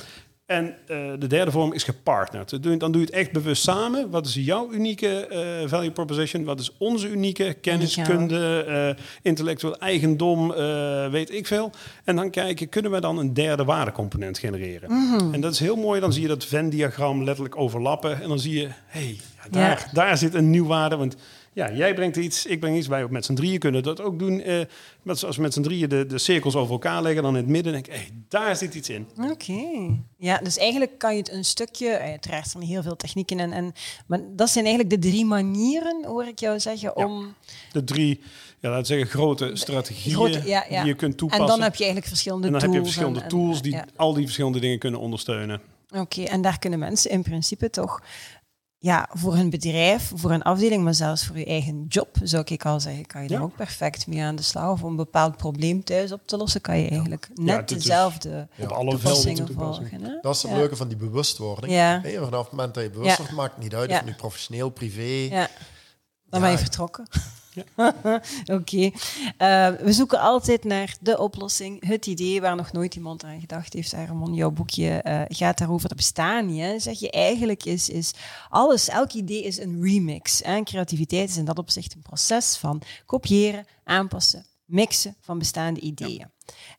[0.45, 2.63] En eh, de derde vorm is gepartnerd.
[2.79, 4.09] Dan doe, je, het echt bewust samen.
[4.09, 6.43] Wat is jouw unieke eh, value proposition?
[6.43, 10.51] Wat is onze unieke kenniskunde, eh intellectueel eigendom,
[11.11, 11.71] weet ik veel.
[12.03, 14.89] En dan kijken, kunnen we dan een derde waardecomponent genereren?
[15.31, 15.99] En dat is heel mooi.
[15.99, 18.21] Dan zie je dat Venn-diagram letterlijk overlappen.
[18.21, 19.93] En dan zie je, hey, ja, daar, Ja.
[19.93, 20.95] daar zit een nieuw waarde.
[20.95, 21.15] Want
[21.55, 22.87] ja, jij brengt iets, ik breng iets.
[22.87, 24.41] Wij met z'n drieën kunnen dat ook doen.
[24.41, 24.59] Eh,
[25.01, 27.51] met, als we met z'n drieën de, de cirkels over elkaar leggen, dan in het
[27.51, 29.07] midden denk ik, hey, daar zit iets in.
[29.31, 29.61] Oké.
[30.17, 33.39] Ja, dus eigenlijk kan je het een stukje, eh, uiteraard zijn er heel veel technieken
[33.39, 33.73] en, en
[34.07, 37.33] maar dat zijn eigenlijk de drie manieren, hoor ik jou zeggen, om
[37.71, 38.21] de drie,
[38.59, 40.79] ja, laten we zeggen, grote strategieën grote, ja, ja.
[40.79, 41.45] die je kunt toepassen.
[41.45, 42.75] En dan heb je eigenlijk verschillende En dan tools.
[42.75, 45.61] heb je verschillende en- tools die al die verschillende dingen kunnen ondersteunen.
[45.95, 48.01] Oké, en daar kunnen mensen in principe toch
[48.85, 52.65] ja, voor hun bedrijf, voor een afdeling, maar zelfs voor je eigen job, zou ik
[52.65, 53.43] al zeggen, kan je daar Ja.
[53.43, 54.71] ook perfect mee aan de slag.
[54.71, 58.67] Of om een bepaald probleem thuis op te lossen, kan je eigenlijk net dezelfde op
[58.71, 60.03] alle velden volgen.
[60.03, 60.17] Hè?
[60.21, 60.57] Dat is het Ja.
[60.57, 61.73] leuke van die bewustwording.
[61.73, 61.99] Ja.
[62.01, 63.17] Hey, vanaf het moment dat je bewust Ja.
[63.17, 63.99] wordt, maakt het niet uit Ja.
[63.99, 65.35] of nu professioneel, privé.
[65.35, 65.47] Ja.
[66.29, 66.39] Dan Ja.
[66.39, 67.07] ben je vertrokken.
[68.59, 68.91] Oké.
[69.37, 73.73] Eh, we zoeken altijd naar de oplossing, het idee waar nog nooit iemand aan gedacht
[73.73, 73.93] heeft.
[73.93, 75.87] Ramon, jouw boekje eh, gaat daarover.
[75.87, 76.61] Dat bestaat niet.
[76.61, 76.79] Hè?
[76.79, 78.13] Zeg je eigenlijk is, is
[78.49, 80.41] alles, elk idee is een remix.
[80.41, 86.31] En creativiteit is in dat opzicht een proces van kopiëren, aanpassen, mixen van bestaande ideeën.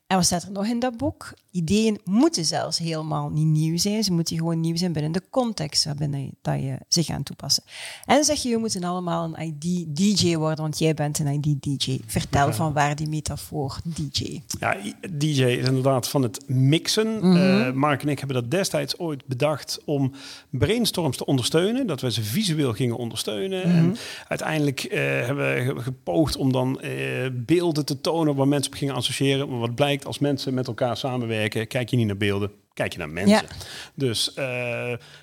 [0.07, 1.33] En wat staat er nog in dat boek?
[1.51, 4.05] Ideeën moeten zelfs helemaal niet nieuw zijn.
[4.05, 7.63] Ze moeten gewoon nieuw zijn binnen de context waarbinnen je, dat je ze gaat toepassen.
[8.05, 11.99] En zeg je, we moeten allemaal een ID-DJ worden, want jij bent een ID-DJ.
[12.07, 14.41] Vertel van waar die metafoor DJ.
[14.61, 14.77] Ja,
[15.11, 17.19] DJ is inderdaad van het mixen.
[17.21, 20.13] Mm Mark en ik hebben dat destijds ooit bedacht om
[20.51, 21.87] brainstorms te ondersteunen.
[21.87, 23.63] Dat we ze visueel gingen ondersteunen.
[23.63, 23.97] En mhm.
[24.29, 26.91] uiteindelijk uh, hebben we gepoogd om dan uh,
[27.33, 29.49] beelden te tonen waar mensen op gingen associëren.
[29.49, 32.99] Maar wat blijkt als mensen met elkaar samenwerken, kijk je niet naar beelden, kijk je
[32.99, 33.47] naar mensen.
[33.95, 34.45] Dus uh,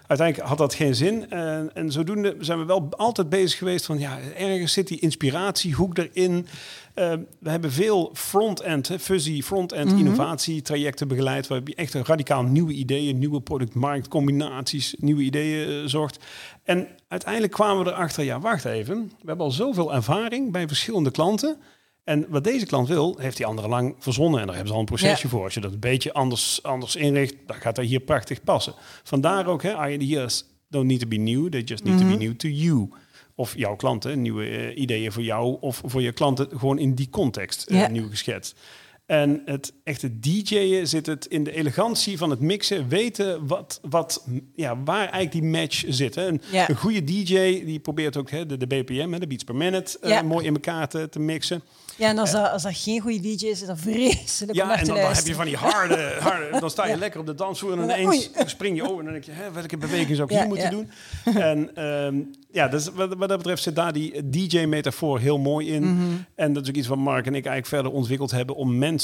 [0.08, 1.30] uiteindelijk had dat geen zin.
[1.30, 5.98] En, en zodoende zijn we wel altijd bezig geweest van ja, ergens zit die inspiratiehoek
[5.98, 6.48] erin.
[6.96, 10.06] Uh, we hebben veel front-end, fuzzy front-end mm -hmm.
[10.06, 11.48] innovatietrajecten begeleid.
[11.48, 16.20] Waar je echt een radicaal nieuwe ideeën, nieuwe productmarktcombinaties, nieuwe ideeën zorgt.
[16.64, 21.12] En uiteindelijk kwamen we erachter, ja wacht even, we hebben al zoveel ervaring bij verschillende
[21.12, 21.58] klanten.
[22.04, 24.39] En wat deze klant wil, heeft die andere lang verzonnen.
[24.39, 25.44] En daar hebben ze al een procesje voor.
[25.44, 28.74] Als je dat een beetje anders, anders inricht, dan gaat dat hier prachtig passen.
[29.04, 32.20] Vandaar ook, hè, ideas don't need to be new, they just need to be mhm.
[32.20, 32.89] new to you.
[33.36, 37.10] Of jouw klanten, nieuwe uh, ideeën voor jou of voor je klanten gewoon in die
[37.10, 38.60] context uh, nieuw geschetst.
[39.06, 44.28] En het echte DJ'en zit het in de elegantie van het mixen, weten wat, wat,
[44.56, 46.16] ja, waar eigenlijk die match zit.
[46.16, 46.28] Hè.
[46.28, 49.56] Een, een goede DJ die probeert ook hè, de, de BPM, hè, de beats per
[49.56, 51.63] minute, uh, mooi in elkaar te, te mixen.
[51.96, 54.86] Ja, en als, dat, als dat geen goede DJ is, is dat vreselijk ja, en
[54.86, 57.78] dan, dan, heb je van die harde, harde dan sta je lekker op de dansvloer
[57.78, 60.48] en ineens spring je over en dan denk je, hè, welke beweging zou ik hier
[60.48, 60.89] moeten doen?
[61.36, 65.84] En um, ja, dus wat, wat, dat betreft zit daar die DJ-metafoor heel mooi in.
[65.84, 66.12] Mhm.
[66.36, 69.03] En dat is ook iets wat Mark en ik eigenlijk verder ontwikkeld hebben om mensen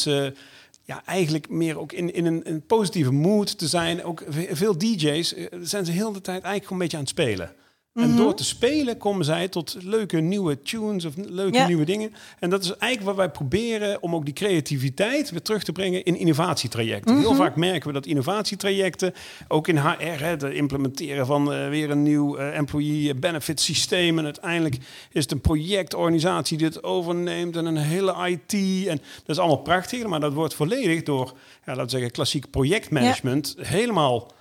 [0.90, 4.04] ja, eigenlijk meer ook in, in een, een positieve mood te zijn.
[4.04, 7.12] Ook veel DJ's eh, zijn ze heel de tijd eigenlijk gewoon een beetje aan het
[7.12, 7.54] spelen.
[7.94, 8.18] En mhm.
[8.18, 12.14] door te spelen komen zij tot leuke nieuwe tunes of leuke nieuwe dingen.
[12.40, 16.04] En dat is eigenlijk wat wij proberen om ook die creativiteit weer terug te brengen
[16.04, 17.18] in innovatietrajecten.
[17.18, 17.42] Heel mhm.
[17.42, 19.14] vaak merken we dat innovatietrajecten,
[19.48, 24.18] ook in HR, hè, implementeren van uh, weer een nieuw uh, employee benefit systeem.
[24.18, 24.76] En uiteindelijk
[25.12, 28.54] is het een projectorganisatie die het overneemt en een hele IT.
[28.88, 32.50] En dat is allemaal prachtig, maar dat wordt volledig door, ja, laten we zeggen, klassiek
[32.50, 34.32] projectmanagement helemaal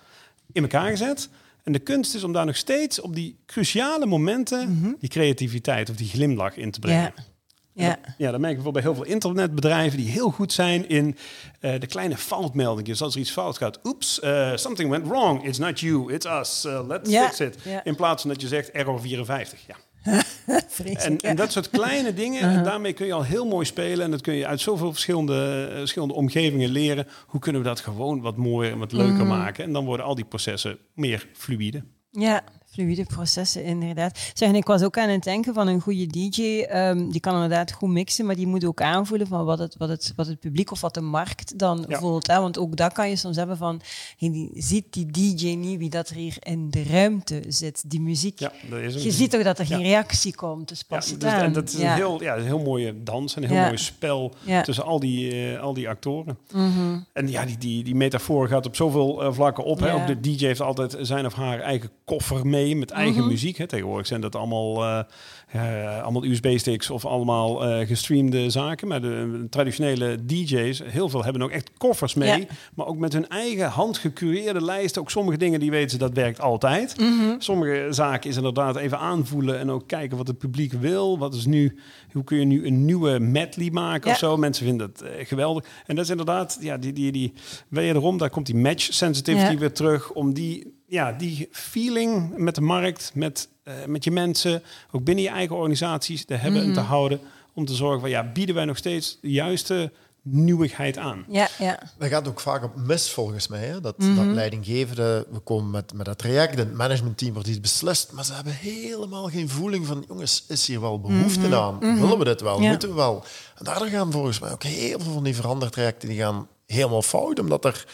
[0.53, 1.29] in elkaar gezet.
[1.69, 4.93] En de kunst is om daar nog steeds op die cruciale momenten mhm.
[4.99, 7.13] die creativiteit of die glimlach in te brengen.
[7.17, 7.25] Ja.
[7.73, 7.89] Ja.
[7.89, 11.17] Dat, ja, dat merk ik bijvoorbeeld bij heel veel internetbedrijven die heel goed zijn in
[11.61, 12.91] uh, de kleine foutmeldingen.
[12.91, 15.45] Dus als er iets fout gaat, oeps, uh, something went wrong.
[15.45, 16.65] It's not you, it's us.
[16.65, 17.57] Uh, let's fix it.
[17.85, 19.59] In plaats van dat je zegt error 54.
[19.67, 19.77] Ja.
[20.95, 22.65] en, en, dat soort kleine dingen, en uh-huh.
[22.65, 24.05] daarmee kun je al heel mooi spelen.
[24.05, 27.07] En dat kun je uit zoveel verschillende, verschillende omgevingen leren.
[27.27, 29.29] Hoe kunnen we dat gewoon wat mooier en wat leuker mm.
[29.29, 29.65] maken?
[29.65, 31.83] En dan worden al die processen meer fluïde.
[32.11, 32.45] Ja,
[32.79, 34.19] fluide processen, inderdaad.
[34.35, 37.35] Zeg, en ik was ook aan het denken van een goede DJ, um, die kan
[37.35, 40.41] inderdaad goed mixen, maar die moet ook aanvoelen van wat het, wat het, wat het
[40.41, 42.27] publiek of wat de markt dan voelt.
[42.27, 42.41] Hè?
[42.41, 43.81] Want ook dat kan je soms hebben van,
[44.19, 48.39] die, ziet die DJ niet wie dat er hier in de ruimte zit, die muziek.
[48.39, 51.53] Ja, dat is je ziet toch dat er geen reactie komt, dus pas dus, En
[51.53, 54.85] dat is een heel, ja, een heel mooie dans en een heel mooi spel tussen
[54.85, 56.39] al die, uh, al die actoren.
[56.53, 59.81] Mm En ja, die, die, die metafoor gaat op zoveel uh, vlakken op.
[59.81, 59.95] Hè?
[59.95, 63.29] Ook de DJ heeft altijd zijn of haar eigen koffer mee met eigen mhm.
[63.29, 63.57] muziek.
[63.57, 63.67] Hè.
[63.67, 68.89] Tegenwoordig zijn dat allemaal, uh, allemaal USB-sticks of allemaal uh, gestreamde zaken.
[68.89, 72.49] Maar de traditionele DJ's, heel veel hebben ook echt koffers mee.
[72.75, 74.99] Maar ook met hun eigen handgecureerde lijst.
[74.99, 77.01] Ook sommige dingen die weten ze, dat werkt altijd.
[77.01, 77.35] Mhm.
[77.39, 81.19] Sommige zaken is inderdaad even aanvoelen en ook kijken wat het publiek wil.
[81.19, 81.79] Wat is nu,
[82.13, 84.37] hoe kun je nu een nieuwe medley maken of zo?
[84.37, 85.65] Mensen vinden dat geweldig.
[85.87, 87.33] En dat is inderdaad, ja, die, die, die,
[87.69, 90.13] wederom, daar komt die match sensitivity weer terug.
[90.13, 95.25] Om die ja, die feeling met de markt, met, uh, met je mensen, ook binnen
[95.25, 96.89] je eigen organisaties, te hebben en te mhm.
[96.89, 97.21] houden.
[97.55, 101.25] Om te zorgen van ja, bieden wij nog steeds de juiste nieuwigheid aan.
[101.29, 101.79] Ja, ja.
[101.99, 103.65] Dat gaat ook vaak op mis volgens mij.
[103.65, 103.81] Hè?
[103.81, 108.13] Dat, mm dat leidinggevende, we komen met, met dat traject, het managementteam wordt iets beslist,
[108.13, 111.55] maar ze hebben helemaal geen voeling van, jongens, is hier wel behoefte mhm.
[111.55, 111.77] aan?
[111.81, 112.01] Mhm.
[112.01, 112.61] Willen we dit wel?
[112.61, 113.25] Moeten we wel?
[113.57, 117.39] En daardoor gaan volgens mij ook heel veel van die verandertrajecten die gaan helemaal fout,
[117.39, 117.87] omdat er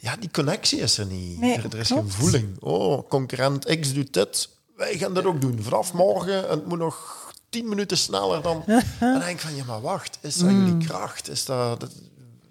[0.00, 1.42] ja, die connectie is er niet.
[1.42, 2.60] er, is geen voeling.
[2.60, 5.62] Oh, concurrent X doet dit, wij gaan dat ook doen.
[5.62, 8.62] Vanaf morgen, en het moet nog tien minuten sneller dan...
[8.66, 10.84] en dan denk ik van, ja, maar wacht, is dat jullie mm.
[10.84, 11.28] kracht?
[11.28, 11.92] Is dat, dat,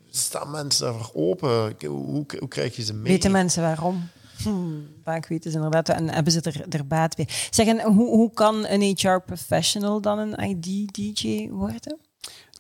[0.10, 1.76] staan mensen daarvoor open?
[1.88, 3.12] Hoe, hoe, krijg je ze mee?
[3.12, 4.10] Weten mensen waarom?
[4.44, 7.28] Hmm, vaak weten ze inderdaad en hebben ze er, er baat bij.
[7.50, 12.00] Zeggen, hoe, hoe kan een HR-professional dan een ID-DJ worden?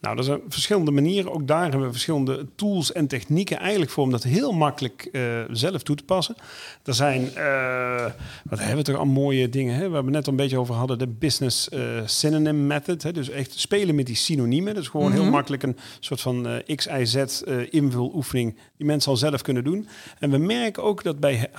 [0.01, 1.31] Nou, er zijn verschillende manieren.
[1.31, 5.21] Ook daar hebben we verschillende tools en technieken eigenlijk voor om dat heel makkelijk uh,
[5.51, 6.35] zelf toe te passen.
[6.83, 8.05] Er zijn, uh,
[8.43, 9.89] wat hebben we toch al mooie dingen, hè?
[9.89, 13.03] waar we net een beetje over hadden, de business uh, synonym method.
[13.03, 13.11] Hè?
[13.11, 14.75] Dus echt spelen met die synoniemen.
[14.75, 19.41] Dus gewoon heel makkelijk een soort van X, Y, Z invuloefening die mensen al zelf
[19.41, 19.87] kunnen doen.
[20.19, 21.49] En we merken ook dat bij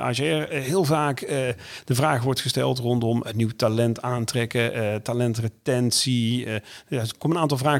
[0.00, 1.20] AGR heel vaak
[1.84, 6.46] de vraag wordt gesteld rondom het nieuw talent aantrekken, talentretentie.
[6.88, 7.75] er komen een aantal vragen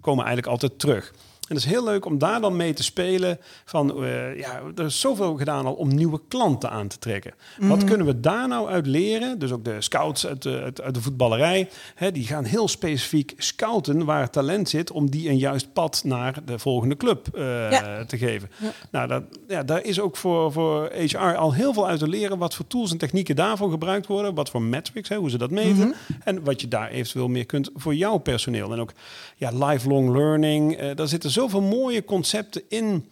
[0.00, 1.12] komen eigenlijk altijd terug.
[1.48, 3.38] En het is heel leuk om daar dan mee te spelen.
[3.64, 7.34] Van uh, ja, er is zoveel gedaan al om nieuwe klanten aan te trekken.
[7.58, 7.86] Wat mhm.
[7.86, 9.38] kunnen we daar nou uit leren?
[9.38, 14.04] Dus ook de scouts uit de, uit, de voetballerij, hè, die gaan heel specifiek scouten
[14.04, 18.50] waar talent zit, om die een juist pad naar de volgende club uh, te geven.
[18.90, 22.38] Nou, dat, ja, daar is ook voor, voor HR al heel veel uit te leren.
[22.38, 25.50] Wat voor tools en technieken daarvoor gebruikt worden, wat voor metrics, hè, hoe ze dat
[25.50, 25.88] meten.
[25.88, 26.20] Mhm.
[26.24, 28.72] En wat je daar eventueel meer kunt voor jouw personeel.
[28.72, 28.92] En ook
[29.36, 30.82] ja, lifelong learning.
[30.82, 33.08] Uh, daar zitten zoveel mooie concepten in.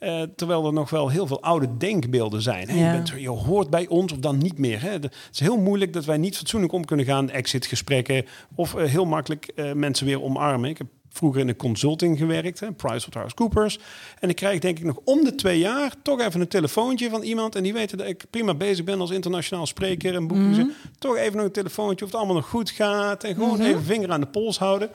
[0.00, 2.68] Uh, terwijl er nog wel heel veel oude denkbeelden zijn.
[2.68, 2.86] Hè?
[2.86, 4.82] Je, bent, je, hoort bij ons of dan niet meer.
[4.82, 4.90] Hè?
[4.90, 9.04] Het is heel moeilijk dat wij niet fatsoenlijk om kunnen gaan, exitgesprekken of uh, heel
[9.04, 10.70] makkelijk uh, mensen weer omarmen.
[10.70, 13.78] Ik heb vroeger in de consulting gewerkt, hè, PricewaterhouseCoopers.
[14.18, 17.22] En ik krijg denk ik nog om de twee jaar toch even een telefoontje van
[17.22, 17.54] iemand.
[17.54, 20.48] En die weten dat ik prima bezig ben als internationaal spreker en boeken.
[20.48, 23.24] Mm Toch even nog een telefoontje of het allemaal nog goed gaat.
[23.24, 24.90] En gewoon mm even vinger aan de pols houden.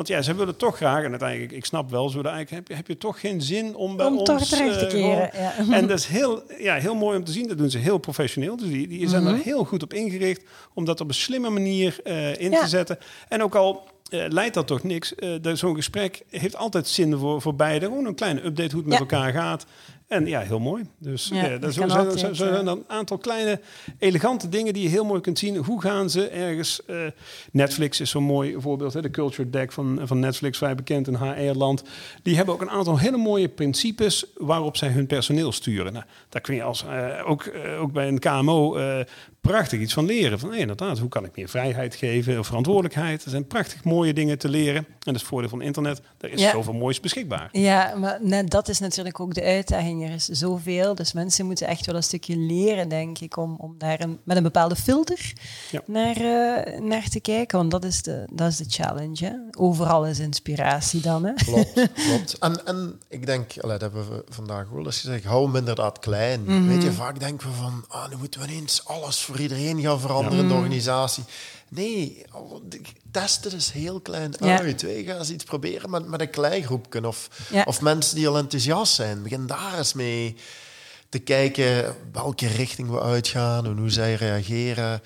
[0.00, 2.74] Want ja, ze willen toch graag, en uiteindelijk, ik snap wel, zo eigenlijk heb, je,
[2.74, 4.28] heb je toch geen zin om bij om ons...
[4.28, 5.54] toch terecht te uh, keren, ja.
[5.78, 7.48] En dat is heel, ja, heel mooi om te zien.
[7.48, 8.56] Dat doen ze heel professioneel.
[8.56, 9.42] Dus die, die zijn er mhm.
[9.42, 10.42] heel goed op ingericht
[10.74, 12.98] om dat op een slimme manier uh, in te zetten.
[13.28, 15.12] En ook al uh, leidt dat toch niks.
[15.16, 17.86] Uh, Zo'n gesprek heeft altijd zin voor, voor beide.
[17.86, 19.66] Gewoon een kleine update hoe het met elkaar gaat.
[20.10, 20.84] En ja, heel mooi.
[20.98, 23.60] Dus ja, ja dat zijn, altijd, zijn een aantal kleine,
[23.98, 25.56] elegante dingen die je heel mooi kunt zien.
[25.56, 26.80] Hoe gaan ze ergens...
[26.86, 27.06] Uh,
[27.52, 28.92] Netflix is zo'n mooi voorbeeld.
[28.92, 29.02] Hè?
[29.02, 31.82] De Culture Deck van, van Netflix, vrij bekend in HR-land.
[32.22, 35.92] Die hebben ook een aantal hele mooie principes waarop zij hun personeel sturen.
[35.92, 38.76] Nou, daar kun je als, uh, ook, uh, ook bij een KMO
[39.40, 40.38] prachtig iets van leren.
[40.38, 43.24] Van hey, inderdaad, hoe kan ik meer vrijheid geven of verantwoordelijkheid?
[43.24, 44.76] Er zijn prachtig mooie dingen te leren.
[44.76, 46.00] En dat is het voordeel van internet.
[46.20, 47.48] Er is zoveel moois beschikbaar.
[47.52, 50.04] Ja, maar net dat is natuurlijk ook de uitdaging.
[50.04, 50.94] Er is zoveel.
[50.94, 54.36] Dus mensen moeten echt wel een stukje leren, denk ik, om, om daar een, met
[54.36, 55.32] een bepaalde filter
[55.70, 55.82] ja.
[55.86, 57.58] naar, uh, naar te kijken.
[57.58, 59.24] Want dat is de, dat is de challenge.
[59.24, 59.32] Hè?
[59.58, 61.24] Overal is inspiratie dan.
[61.24, 61.32] Hè?
[61.32, 61.72] Klopt,
[62.06, 62.38] klopt.
[62.38, 65.98] En, en ik denk, allee, dat hebben we vandaag wel eens gezegd, hou hem inderdaad
[65.98, 66.40] klein.
[66.40, 66.68] Mm -hmm.
[66.68, 70.00] Weet je, vaak denken we van, ah, nu moeten we ineens alles voor iedereen gaan
[70.00, 70.60] veranderen in de mm.
[70.60, 71.24] organisatie.
[71.68, 72.24] Nee,
[73.10, 74.80] test het eens heel klein uit.
[74.80, 74.88] Ja.
[74.88, 77.06] Ga eens iets proberen met, met een klein groepje.
[77.06, 77.28] Of,
[77.64, 79.22] of mensen die al enthousiast zijn.
[79.22, 80.36] Begin daar eens mee
[81.08, 85.02] te kijken welke richting we uitgaan en hoe zij reageren.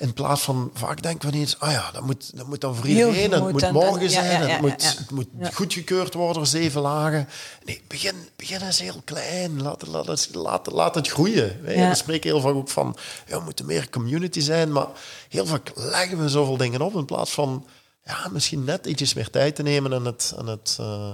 [0.00, 2.86] In plaats van, vaak denken we niet, ah ja, dat moet, dat moet dan voor
[2.86, 7.28] iedereen, het moet morgen zijn, het moet, het moet goedgekeurd worden zeven lagen.
[7.64, 11.60] Nee, begin, begin eens heel klein, laat, laat, het, laat, laat het groeien.
[11.62, 14.86] We spreken heel vaak ook van, ja, we moeten meer community zijn, maar
[15.28, 17.66] heel vaak leggen we zoveel dingen op in plaats van,
[18.04, 20.34] ja, misschien net ietsjes meer tijd te nemen en het...
[20.38, 21.12] En het uh,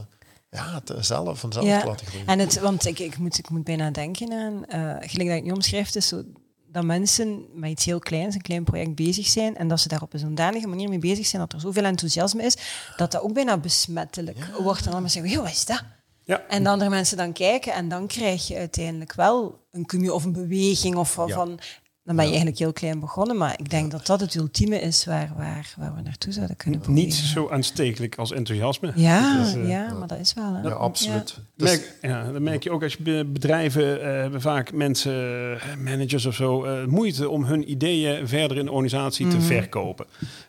[0.51, 1.85] ja, het zelf vanzelf ja.
[1.85, 2.27] laten groeien.
[2.27, 5.45] En het, want ik, ik, moet, ik moet bijna denken aan, uh, gelijk dat ik
[5.45, 6.23] nu omschrijf, is zo
[6.77, 10.03] dat mensen met iets heel kleins, een klein project bezig zijn en dat ze daar
[10.03, 12.57] op een zodanige manier mee bezig zijn dat er zoveel enthousiasme is,
[12.97, 14.85] dat dat ook bijna besmettelijk wordt.
[14.85, 15.83] En dan mensen zeggen, wat is dat?
[16.25, 16.43] Ja.
[16.49, 20.33] En de andere mensen dan kijken en dan krijg je uiteindelijk wel een of een
[20.33, 21.59] beweging of van,
[22.07, 25.05] dan ben je eigenlijk heel klein begonnen, maar ik denk dat dat het ultieme is
[25.05, 27.05] waar, waar, waar we naartoe zouden kunnen bewegen.
[27.05, 28.93] Niet zo aanstekelijk als enthousiasme.
[28.95, 30.55] Ja, uh, ja, maar dat is wel.
[30.55, 30.63] Hè?
[30.69, 31.35] Ja, absoluut.
[31.37, 31.43] Ja.
[31.57, 35.13] Dus, merk, ja, dan merk je ook als je bedrijven uh, hebben vaak mensen,
[35.53, 39.47] uh, managers of zo, moeite om hun ideeën verder in de organisatie te mhm.
[39.47, 40.07] verkopen.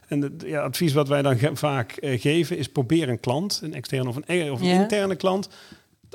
[0.08, 4.10] En het ja, advies wat wij dan vaak geven is probeer een klant, een externe
[4.10, 5.50] of een, of een interne klant,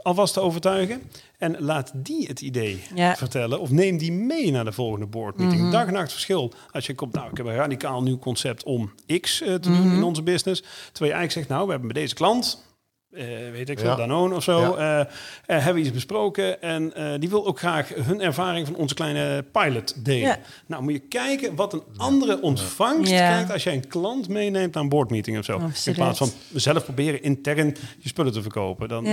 [0.02, 1.02] alvast te overtuigen.
[1.38, 2.82] En laat die het idee
[3.16, 3.60] vertellen.
[3.60, 5.60] Of neem die mee naar de volgende boardmeeting.
[5.60, 6.52] Mm Dag en nacht verschil.
[6.70, 9.86] Als je komt, nou, ik heb een radicaal nieuw concept om X uh, te doen
[9.86, 9.96] mhm.
[9.96, 10.60] in onze business.
[10.60, 12.70] Terwijl je eigenlijk zegt, nou, we hebben bij deze klant...
[13.10, 13.96] Uh, weet ik veel, ja.
[13.96, 15.00] Danone of zo, ja.
[15.00, 15.06] uh,
[15.46, 16.62] hebben we iets besproken.
[16.62, 20.28] En die wil ook graag hun ervaring van onze kleine pilot delen.
[20.28, 20.38] Ja.
[20.66, 24.82] Nou, moet je kijken wat een andere ontvangst krijgt als jij een klant meeneemt aan
[24.82, 25.60] een boardmeeting of zo.
[25.84, 28.88] In plaats van zelf proberen intern je spullen te verkopen.
[28.88, 29.04] Dan,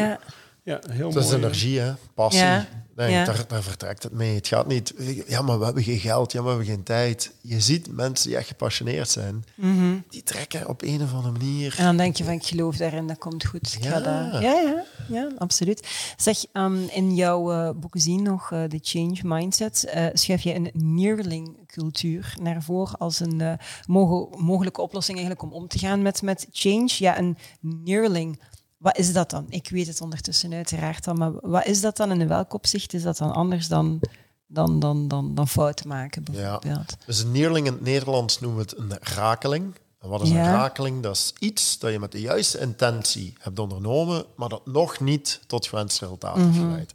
[0.64, 1.94] ja, heel dat is energie, hè?
[2.14, 2.44] passie.
[2.44, 2.68] Ja.
[3.08, 4.36] Daar, daar, vertrekt het mee.
[4.36, 4.94] Het gaat niet,
[5.28, 7.32] ja, maar we hebben geen geld, ja, maar we hebben geen tijd.
[7.42, 9.46] Je ziet mensen die echt gepassioneerd zijn,
[10.10, 11.76] die trekken op een of andere manier.
[11.78, 13.74] En dan denk je van, ik geloof daarin, dat komt goed.
[13.74, 13.92] Ik ja.
[13.92, 14.42] Ga daar.
[14.42, 14.84] ja, ja.
[15.10, 15.88] ja, absoluut.
[16.18, 20.56] Zeg, um, in jouw uh, boeken zien nog uh, The Change Mindset, uh, schrijf je
[20.56, 26.22] een neerling-cultuur naar voren als een mogel mogelijke oplossing eigenlijk om om te gaan met,
[26.22, 26.90] met change.
[26.98, 28.40] Ja, een neerling.
[28.80, 29.46] Wat is dat dan?
[29.50, 32.94] Ik weet het ondertussen uiteraard al, maar wat is dat dan en in welk opzicht
[32.94, 34.00] is dat dan anders dan
[34.52, 36.64] dan, dan, dan, dan fouten maken, bijvoorbeeld.
[36.64, 37.06] Ja.
[37.06, 39.76] Dus een neerling in het Nederlands noemen we het een rakeling.
[40.00, 41.04] En wat is een rakeling?
[41.04, 45.42] Dat is iets dat je met de juiste intentie hebt ondernomen, maar dat nog niet
[45.48, 46.60] tot gewenst resultaat heeft mhm.
[46.60, 46.94] geleid.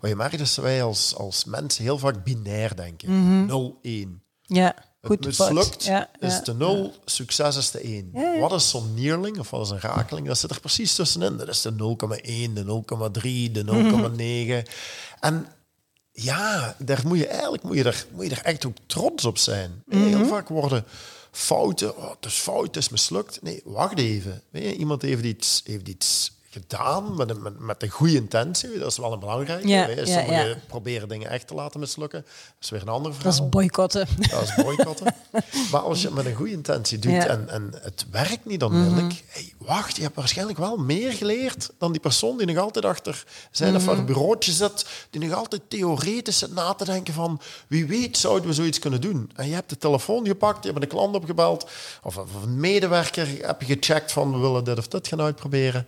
[0.00, 3.08] Wat je merkt is dat wij als, als mensen heel vaak binair denken.
[3.10, 4.20] Mm 0-1.
[4.42, 4.74] Ja.
[5.02, 8.40] Goed, het mislukt ja, is de 0, succes is de 1.
[8.40, 10.26] Wat is zo'n neerling of wat is een rakeling?
[10.26, 11.36] Dat zit er precies tussenin.
[11.36, 13.70] Dat is de 0,1, de 0,3, de 0,9.
[13.70, 14.62] Mm
[15.20, 15.46] En
[16.12, 19.38] ja, daar moet je eigenlijk moet je er, moet je er echt ook trots op
[19.38, 19.82] zijn.
[19.88, 20.26] Heel mhm.
[20.26, 20.84] vaak worden
[21.30, 23.42] fouten, oh, het is fout, het is mislukt.
[23.42, 24.42] Nee, wacht even.
[24.52, 28.78] je, iemand heeft iets, heeft iets gedaan met een, met, met een goede intentie.
[28.78, 29.68] Dat is wel een belangrijke.
[29.68, 32.20] Ja, Sommigen proberen dingen echt te laten mislukken.
[32.22, 33.32] Dat is weer een ander verhaal.
[33.32, 34.08] Dat is boycotten.
[34.30, 35.14] Dat is boycotten.
[35.72, 39.12] maar als je het met een goede intentie doet en, en het werkt niet onmiddellijk,
[39.12, 42.84] mm hey, wacht, je hebt waarschijnlijk wel meer geleerd dan die persoon die nog altijd
[42.84, 47.14] achter zijn of mm een bureautje zit, die nog altijd theoretisch zit na te denken
[47.14, 49.30] van wie weet zouden we zoiets kunnen doen.
[49.34, 51.70] En je hebt de telefoon gepakt, je hebt een klant opgebeld
[52.02, 55.86] of, of een medewerker heb je gecheckt van we willen dit of dit gaan uitproberen.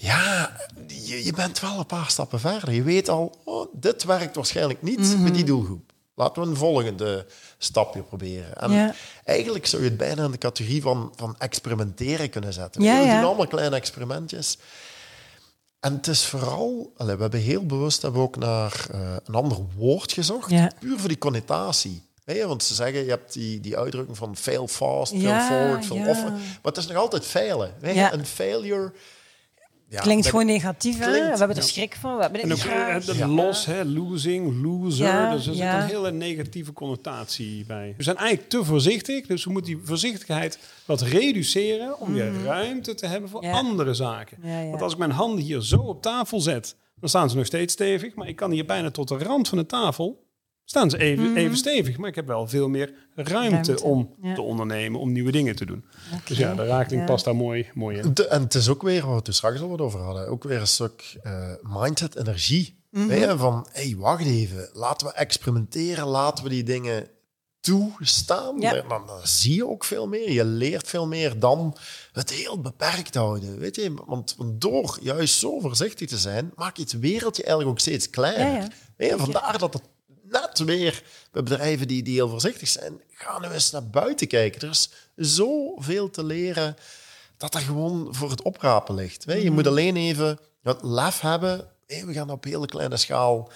[0.00, 2.72] Ja, je, je, bent wel een paar stappen verder.
[2.72, 5.92] Je weet al, oh, dit werkt waarschijnlijk niet mm met die doelgroep.
[6.14, 7.26] Laten we een volgende
[7.58, 8.56] stapje proberen.
[8.56, 12.82] En eigenlijk zou je het bijna in de categorie van, van experimenteren kunnen zetten.
[12.82, 14.58] we doen allemaal kleine experimentjes.
[15.80, 19.58] En het is vooral, we hebben heel bewust hebben we ook naar uh, een ander
[19.76, 22.02] woord gezocht, puur voor die connotatie.
[22.24, 26.08] Nee, want ze zeggen, je hebt die, die uitdrukking van fail fast, fail forward, fail
[26.08, 26.32] often.
[26.32, 27.74] Maar het is nog altijd failen.
[27.80, 28.92] Een failure
[29.94, 31.10] ja, Klinkt gewoon negatief, hè?
[31.10, 32.16] We hebben er schrik van.
[32.16, 33.84] We hebben het en ook, los, hè?
[33.84, 35.06] losing, loser.
[35.06, 37.94] Ja, dus er zit een hele negatieve connotatie bij.
[37.96, 42.44] We zijn eigenlijk te voorzichtig, dus we moeten die voorzichtigheid wat reduceren om weer mhm.
[42.44, 44.38] ruimte te hebben voor andere zaken.
[44.70, 47.72] Want als ik mijn handen hier zo op tafel zet, dan staan ze nog steeds
[47.72, 50.23] stevig, maar ik kan hier bijna tot de rand van de tafel
[50.64, 51.36] staan ze even, mhm.
[51.36, 51.96] even stevig.
[51.98, 55.84] Maar ik heb wel veel meer ruimte, om te ondernemen, om nieuwe dingen te doen.
[56.24, 58.14] Dus ja, de rakeling past daar mooi, mooi in.
[58.14, 60.60] en het is ook weer, wat we het straks al wat over hadden, ook weer
[60.60, 62.82] een stuk uh, mindset, energie.
[62.90, 67.08] Mm Van, hey, wacht even, laten we experimenteren, laten we die dingen
[67.64, 68.60] toestaan.
[68.60, 70.30] Dan, dan, zie je ook veel meer.
[70.30, 71.76] Je leert veel meer dan
[72.12, 73.58] het heel beperkt houden.
[73.58, 73.94] Weet je?
[74.06, 78.72] Want, door juist zo voorzichtig te zijn, maak je het wereldje eigenlijk ook steeds kleiner.
[78.96, 79.82] Ja, Vandaar dat het
[80.40, 84.60] net weer bij bedrijven die, die heel voorzichtig zijn, gaan we eens naar buiten kijken.
[84.60, 86.76] Er is zoveel te leren
[87.36, 89.24] dat er gewoon voor het oprapen ligt.
[89.26, 89.68] Je moet mhm.
[89.68, 91.68] alleen even wat lef hebben.
[91.86, 93.50] We gaan op hele kleine schaal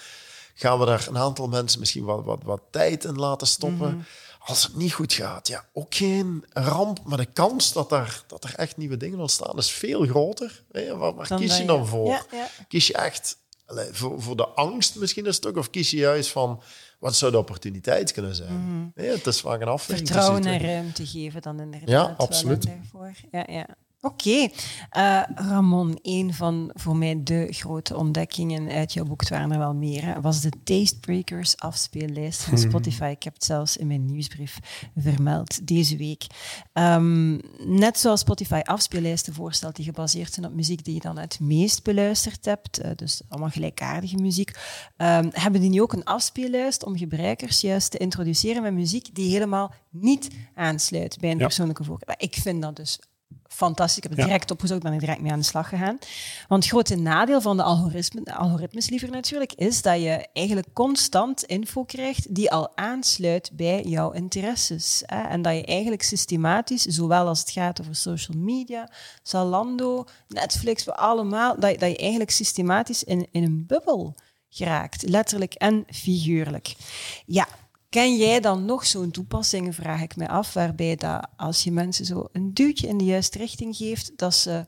[0.58, 3.94] gaan we daar een aantal mensen misschien wat, wat, wat tijd in laten stoppen.
[3.94, 4.04] Mhm.
[4.38, 8.44] Als het niet goed gaat, ja, ook geen ramp, maar de kans dat er, dat
[8.44, 10.62] er echt nieuwe dingen ontstaan is veel groter.
[10.72, 12.26] Waar, waar kies je dan voor?
[12.68, 13.36] Kies je echt
[13.90, 15.56] voor, voor de angst misschien een stuk?
[15.56, 16.62] Of kies je juist van
[16.98, 18.52] wat zou de opportuniteit kunnen zijn?
[18.52, 20.08] Mm het is vaak een afweging.
[20.08, 21.88] Vertrouwen en ruimte geven dan inderdaad.
[21.88, 22.66] Ja, absoluut.
[23.30, 23.66] Ja, ja.
[24.00, 24.52] Oké, okay.
[24.96, 29.52] uh, eh, Ramon, een van voor mij de grote ontdekkingen uit jouw boek, het waren
[29.52, 32.68] er wel meer, was de Tastebreakers afspeellijst van mhm.
[32.68, 33.12] Spotify.
[33.16, 34.58] Ik heb het zelfs in mijn nieuwsbrief
[34.96, 36.26] vermeld deze week.
[36.72, 41.40] Um, net zoals Spotify afspeellijsten voorstelt die gebaseerd zijn op muziek die je dan het
[41.40, 44.50] meest beluisterd hebt, uh, dus allemaal gelijkaardige muziek,
[44.96, 49.30] um, hebben die nu ook een afspeellijst om gebruikers juist te introduceren met muziek die
[49.30, 52.14] helemaal niet aansluit bij een persoonlijke voorkeur.
[52.18, 52.98] Ik vind dat dus
[53.58, 53.96] fantastisch.
[53.96, 55.98] Ik heb het direct opgezocht, ben ik direct mee aan de slag gegaan.
[56.48, 61.42] Want het grote nadeel van de, algoritme, algoritmes liever natuurlijk, is dat je eigenlijk constant
[61.42, 65.02] info krijgt die al aansluit bij jouw interesses.
[65.06, 65.22] Hè?
[65.22, 68.90] En dat je eigenlijk systematisch, zowel als het gaat over social media,
[69.22, 74.14] Zalando, Netflix, we allemaal, dat, dat je eigenlijk systematisch in, in een bubbel
[74.48, 76.74] geraakt, letterlijk en figuurlijk.
[77.26, 77.48] Ja,
[77.88, 82.04] Ken jij dan nog zo'n toepassingen, vraag ik me af, waarbij dat als je mensen
[82.04, 84.66] zo een duwtje in de juiste richting geeft, dat ze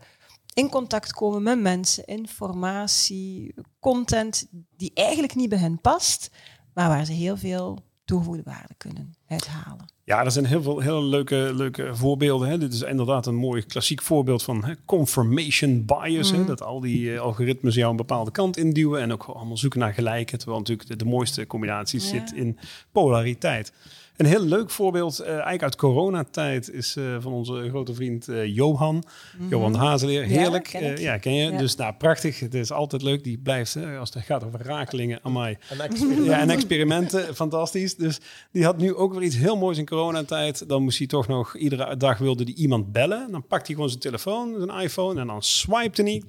[0.55, 6.31] in contact komen met mensen, informatie, content die eigenlijk niet bij hen past,
[6.75, 9.93] maar waar ze heel veel toegevoegde waarde kunnen uithalen.
[10.11, 12.49] Ja, er zijn heel veel hele leuke, leuke voorbeelden.
[12.49, 12.59] Hè.
[12.59, 16.31] Dit is inderdaad een mooi klassiek voorbeeld van hè, confirmation bias.
[16.31, 16.47] Hè, mhm.
[16.47, 19.95] dat al die uh, algoritmes jou een bepaalde kant induwen en ook allemaal zoeken naar
[19.95, 20.41] gelijkheid.
[20.41, 22.59] Terwijl natuurlijk de, mooiste combinatie zit in
[22.93, 23.73] polariteit.
[24.21, 28.55] Een heel leuk voorbeeld, uh, eigenlijk uit coronatijd, is uh, van onze grote vriend uh,
[28.55, 28.95] Johan.
[28.95, 29.03] Mm
[29.37, 29.49] -hmm.
[29.49, 30.23] Johan Hazeleer.
[30.23, 30.67] Heerlijk.
[30.67, 31.51] Ja, ken, ja, ken je.
[31.51, 31.59] Ja.
[31.59, 32.41] Dus nou, prachtig.
[32.41, 33.25] Het is altijd leuk.
[33.25, 35.57] Die blijft, als het gaat over rakelingen, amai.
[35.69, 36.25] En experimenten.
[36.25, 37.35] Ja, en experimenten.
[37.35, 37.97] fantastisch.
[37.97, 38.21] Dus
[38.53, 40.69] die had nu ook weer iets heel moois in coronatijd.
[40.69, 43.31] Dan moest hij toch nog, iedere dag wilde hij iemand bellen.
[43.31, 46.23] Dan pakt hij gewoon zijn telefoon, zijn iPhone, en dan swipte hij.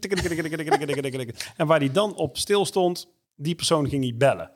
[1.56, 4.52] En waar hij dan op stil stond, die persoon ging hij bellen.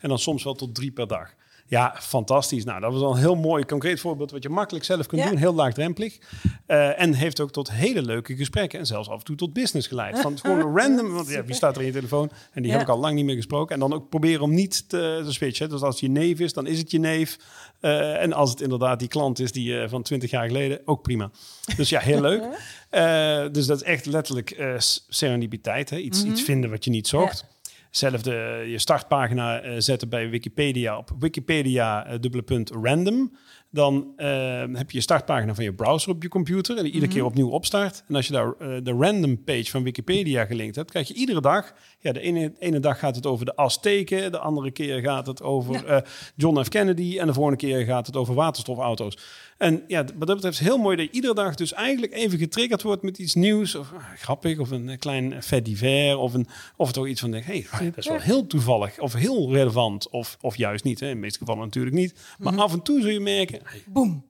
[0.00, 1.34] En dan soms wel tot drie per dag.
[1.68, 2.64] Ja, fantastisch.
[2.64, 5.28] Nou, dat was al een heel mooi concreet voorbeeld wat je makkelijk zelf kunt Ja.
[5.28, 5.36] doen.
[5.38, 6.18] Heel laagdrempelig.
[6.66, 9.88] Eh, en heeft ook tot hele leuke gesprekken en zelfs af en toe tot business
[9.88, 10.18] geleid.
[10.20, 12.30] Van gewoon random, want ja, wie staat er in je telefoon?
[12.52, 12.78] En die Ja.
[12.78, 13.74] heb ik al lang niet meer gesproken.
[13.74, 15.68] En dan ook proberen om niet te, te switchen.
[15.68, 17.36] Dus als het je neef is, dan is het je neef.
[17.80, 21.02] Eh, en als het inderdaad die klant is die eh, van 20 jaar geleden, ook
[21.02, 21.30] prima.
[21.76, 22.42] Dus ja, heel leuk.
[23.52, 25.90] Dus dat is echt letterlijk serendipiteit.
[25.90, 25.96] Hè?
[25.96, 27.44] Iets, iets vinden wat je niet zocht.
[27.90, 33.30] Zelfde je startpagina eh, zetten bij Wikipedia op Wikipedia eh, dubbele punt random.
[33.76, 34.28] Dan eh,
[34.72, 37.48] heb je je startpagina van je browser op je computer en die iedere keer opnieuw
[37.48, 38.04] opstart.
[38.08, 41.40] En als je daar eh, de random page van Wikipedia gelinkt hebt, krijg je iedere
[41.40, 41.72] dag.
[42.00, 45.42] Ja, de ene, ene dag gaat het over de Azteken, de andere keer gaat het
[45.42, 45.98] over eh,
[46.36, 46.68] John F.
[46.68, 49.18] Kennedy en de volgende keer gaat het over waterstofauto's.
[49.56, 52.12] En ja, wat dat betreft is het heel mooi dat je iedere dag dus eigenlijk
[52.12, 53.74] even getriggerd wordt met iets nieuws.
[53.74, 56.16] Of ah, grappig, of een eh, klein fait divers.
[56.16, 58.98] Of, een, of toch iets van, denk, hey, dat is wel heel toevallig.
[58.98, 60.08] Of heel relevant.
[60.08, 61.00] Of, of juist niet.
[61.00, 61.06] Hè.
[61.06, 62.14] In de meeste gevallen natuurlijk niet.
[62.38, 63.82] Maar af en toe zul je merken, hey.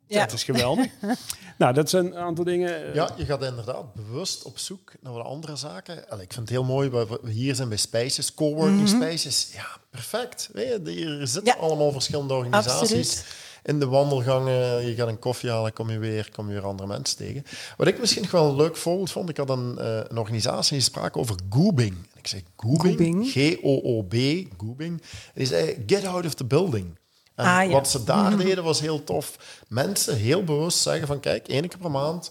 [0.06, 0.20] Ja.
[0.20, 0.86] dat is geweldig.
[1.58, 2.86] nou, dat zijn een aantal dingen.
[2.88, 6.08] eh, Ja, je gaat inderdaad bewust op zoek naar wat andere zaken.
[6.08, 9.50] Allee, ik vind het heel mooi, we hier zijn bij Spaces, coworking spaces.
[9.54, 10.48] Ja, perfect.
[10.52, 11.60] Weet je, hier zitten Ja.
[11.60, 12.80] allemaal verschillende organisaties.
[12.80, 13.44] Absoluut.
[13.66, 16.88] In de wandelgangen, je gaat een koffie halen, kom je weer, kom je weer andere
[16.88, 17.42] mensen tegen.
[17.76, 20.72] Wat ik misschien nog wel een leuk voorbeeld vond, ik had een, eh, een organisatie
[20.72, 21.90] die sprak over goobing.
[21.92, 23.30] En ik zei goobing.
[23.30, 24.14] G-O-O-B,
[24.58, 25.00] goobing.
[25.00, 26.98] En die zei, get out of the building.
[27.34, 27.70] En Ah, ja.
[27.70, 29.36] wat ze daar deden was heel tof.
[29.68, 32.30] Mensen heel bewust zeggen van, kijk, één keer per maand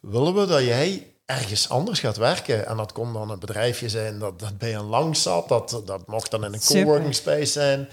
[0.00, 2.66] willen we dat jij ergens anders gaat werken.
[2.66, 5.48] En dat kon dan een bedrijfje zijn dat, dat bij een lang zat.
[5.48, 6.82] Dat, dat mocht dan in een Super.
[6.82, 7.88] coworking space zijn.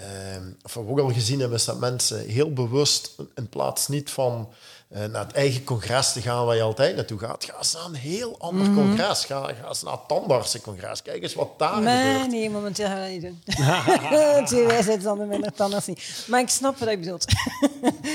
[0.00, 4.10] Ehm, of we ook al gezien hebben, is dat mensen heel bewust, in plaats niet
[4.10, 4.48] van
[4.88, 7.94] naar het eigen congres te gaan waar je altijd naartoe gaat, ga eens naar een
[7.94, 8.74] heel ander Mhm.
[8.74, 9.24] congres.
[9.24, 11.02] Ga, ga eens naar het tandartsencongres.
[11.02, 12.30] Kijk eens wat daar Maar gebeurt.
[12.30, 13.40] nee, momenteel gaan we dat niet doen.
[14.46, 16.24] Twee wijsheidstanden minder tandarts niet.
[16.28, 17.24] Maar ik snap wat je bedoelt.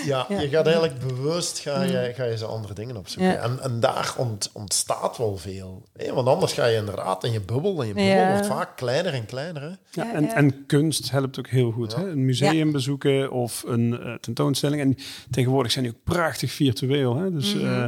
[0.05, 3.31] Ja, je gaat eigenlijk bewust ga je, ga je zo andere dingen opzoeken.
[3.31, 3.37] Ja.
[3.41, 5.81] En, en daar ont- ontstaat wel veel.
[5.97, 6.13] hè.
[6.13, 7.81] Want anders ga je inderdaad in je bubbel.
[7.81, 8.31] En je bubbel Ja.
[8.31, 9.61] wordt vaak kleiner en kleiner.
[9.61, 9.67] Hè?
[9.67, 10.35] Ja, Ja, en, ja.
[10.35, 11.95] en kunst helpt ook heel goed.
[11.95, 12.09] Hè?
[12.09, 14.81] Een museum bezoeken of een eh, tentoonstelling.
[14.81, 14.97] En
[15.31, 17.15] tegenwoordig zijn die ook prachtig virtueel.
[17.15, 17.31] Hè?
[17.31, 17.65] Dus Mhm.
[17.65, 17.83] eh,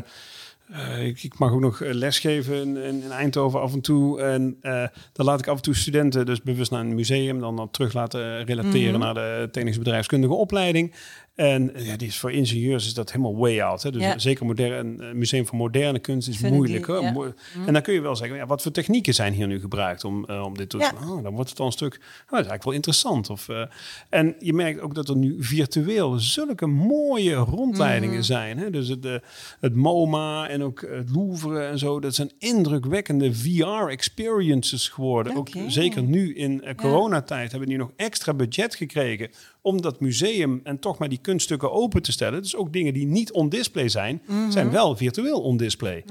[0.97, 4.21] eh, ik, ik mag ook nog eh, lesgeven in, in, in Eindhoven af en toe.
[4.21, 4.57] En
[5.13, 7.39] dan laat ik af en toe studenten dus bewust naar een museum...
[7.39, 8.99] dan, dan terug laten relateren Mhm.
[8.99, 10.93] naar de technisch bedrijfskundige opleiding.
[11.35, 13.83] En eh, ja, die is voor ingenieurs is dat helemaal way out.
[13.83, 13.91] Hè?
[13.91, 14.19] Dus Ja.
[14.19, 16.85] zeker modern, een museum voor moderne kunst is moeilijk.
[16.85, 17.03] die, hoor.
[17.03, 17.11] ja.
[17.11, 17.33] Mo-
[17.65, 20.25] En dan kun je wel zeggen, ja, wat voor technieken zijn hier nu gebruikt om,
[20.25, 21.09] eh, om dit te doen?
[21.09, 23.29] Oh, dan wordt het al een stuk, oh, dat is eigenlijk wel interessant.
[23.29, 23.65] Of, eh,
[24.09, 28.23] en je merkt ook dat er nu virtueel zulke mooie rondleidingen Mhm.
[28.23, 28.57] zijn.
[28.57, 28.69] Hè?
[28.69, 29.07] Dus het,
[29.59, 31.99] het MoMA en ook het Louvre en zo.
[31.99, 35.35] Dat zijn indrukwekkende VR-experiences geworden.
[35.35, 39.29] Ook zeker nu in coronatijd hebben die nog extra budget gekregen
[39.63, 42.41] om dat museum en toch maar die kunststukken open te stellen.
[42.41, 46.03] Dus ook dingen die niet on display zijn, zijn wel virtueel on display.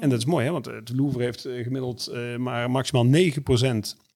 [0.00, 0.50] En dat is mooi, hè?
[0.50, 3.10] want het Louvre heeft eh, gemiddeld eh, maar maximaal 9%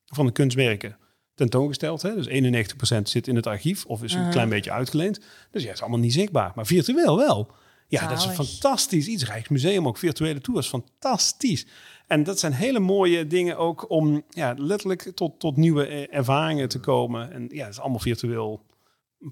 [0.07, 0.97] van de kunstwerken
[1.34, 2.03] tentoongesteld.
[2.03, 2.14] Hè?
[2.14, 2.28] Dus
[2.97, 5.20] 91% zit in het archief of is een klein beetje uitgeleend.
[5.51, 6.53] Dus ja, is allemaal niet zichtbaar.
[6.55, 7.51] Maar virtueel wel.
[7.88, 9.24] Ja, dat is een fantastisch iets.
[9.24, 11.66] Rijksmuseum ook virtuele tours, fantastisch.
[12.07, 16.68] En dat zijn hele mooie dingen ook om ja, letterlijk tot, tot nieuwe eh, ervaringen
[16.68, 17.32] te komen.
[17.32, 18.62] En ja, het is allemaal virtueel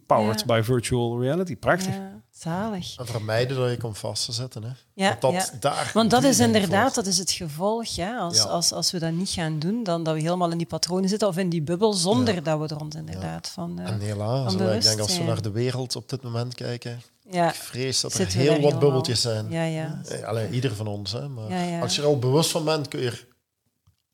[0.07, 0.47] powered Ja.
[0.47, 1.57] by virtual reality.
[1.57, 1.95] Prachtig.
[1.95, 2.97] Ja, zalig.
[2.99, 4.63] En vermijden dat je komt vast te zetten.
[4.63, 4.71] Hè?
[4.95, 5.59] Ja, Want dat, ja.
[5.61, 7.85] daar Want dat is inderdaad, dat is het gevolg.
[7.87, 8.19] Ja?
[8.19, 8.43] Als, Ja.
[8.45, 11.29] als, als we dat niet gaan doen, dan dat we helemaal in die patronen zitten
[11.29, 13.79] of in die bubbel, zonder dat we er ons inderdaad van...
[13.79, 17.01] eh, En helaas, van ik denk als we naar de wereld op dit moment kijken,
[17.31, 18.81] ja, ik vrees dat er Zitten heel wat helemaal.
[18.81, 19.51] bubbeltjes zijn.
[19.51, 20.01] ja, ja.
[20.09, 21.13] Eh, Allee, ieder van ons.
[21.13, 21.81] Hè, maar Ja, ja.
[21.81, 23.27] als je er al bewust van bent, kun je er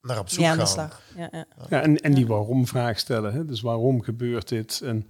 [0.00, 0.72] naar op zoek Ja, aan de gaan.
[0.72, 1.00] slag.
[1.16, 1.44] Ja, ja.
[1.70, 3.32] Ja, en, en die waarom-vraag stellen.
[3.34, 3.44] Hè?
[3.44, 4.80] Dus waarom gebeurt dit?
[4.84, 5.08] En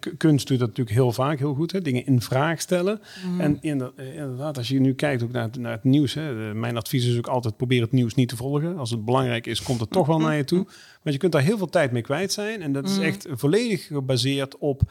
[0.00, 1.72] k- kunst doet dat natuurlijk heel vaak heel goed.
[1.72, 1.80] Hè?
[1.80, 3.00] Dingen in vraag stellen.
[3.26, 3.40] Mhm.
[3.40, 3.58] En
[3.96, 6.14] eh, inderdaad, als je nu kijkt ook naar, het- naar het nieuws.
[6.14, 6.54] Hè?
[6.54, 8.76] Mijn advies is ook altijd probeer het nieuws niet te volgen.
[8.78, 10.64] Als het belangrijk is, komt het toch wel naar je toe.
[11.02, 12.62] Want je kunt daar heel veel tijd mee kwijt zijn.
[12.62, 14.82] En dat is echt volledig gebaseerd op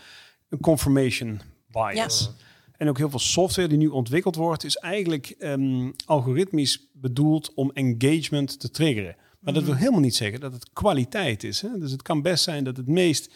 [0.50, 1.40] een confirmation
[1.72, 2.32] bias.
[2.78, 7.72] En ook heel veel software die nu ontwikkeld wordt, is eigenlijk ehm, algoritmisch bedoeld om
[7.74, 9.16] engagement te triggeren.
[9.40, 11.62] Maar dat wil helemaal niet zeggen dat het kwaliteit is.
[11.62, 11.70] Hè?
[11.80, 13.34] Dus het kan best zijn dat het meest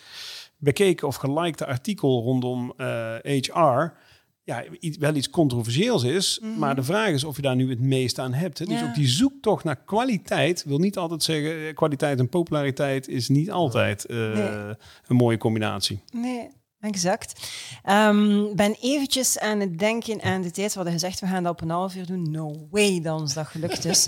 [0.64, 2.74] bekeken of gelikte artikel rondom
[3.24, 3.93] HR
[4.45, 4.64] ja,
[4.99, 6.39] wel iets controversieels is.
[6.41, 6.59] Mhm.
[6.59, 8.59] Maar de vraag is of je daar nu het meest aan hebt.
[8.59, 8.66] Hè?
[8.66, 11.74] Dus ook die zoektocht naar kwaliteit wil niet altijd zeggen...
[11.74, 14.76] kwaliteit en populariteit is niet altijd een
[15.07, 15.99] mooie combinatie.
[16.11, 16.49] Nee,
[16.84, 17.49] Exact.
[17.89, 20.69] Um, ben eventjes aan het denken aan de tijd.
[20.69, 22.31] We hadden gezegd, we gaan dat op een half uur doen.
[22.31, 24.07] No way dat ons dat gelukt is.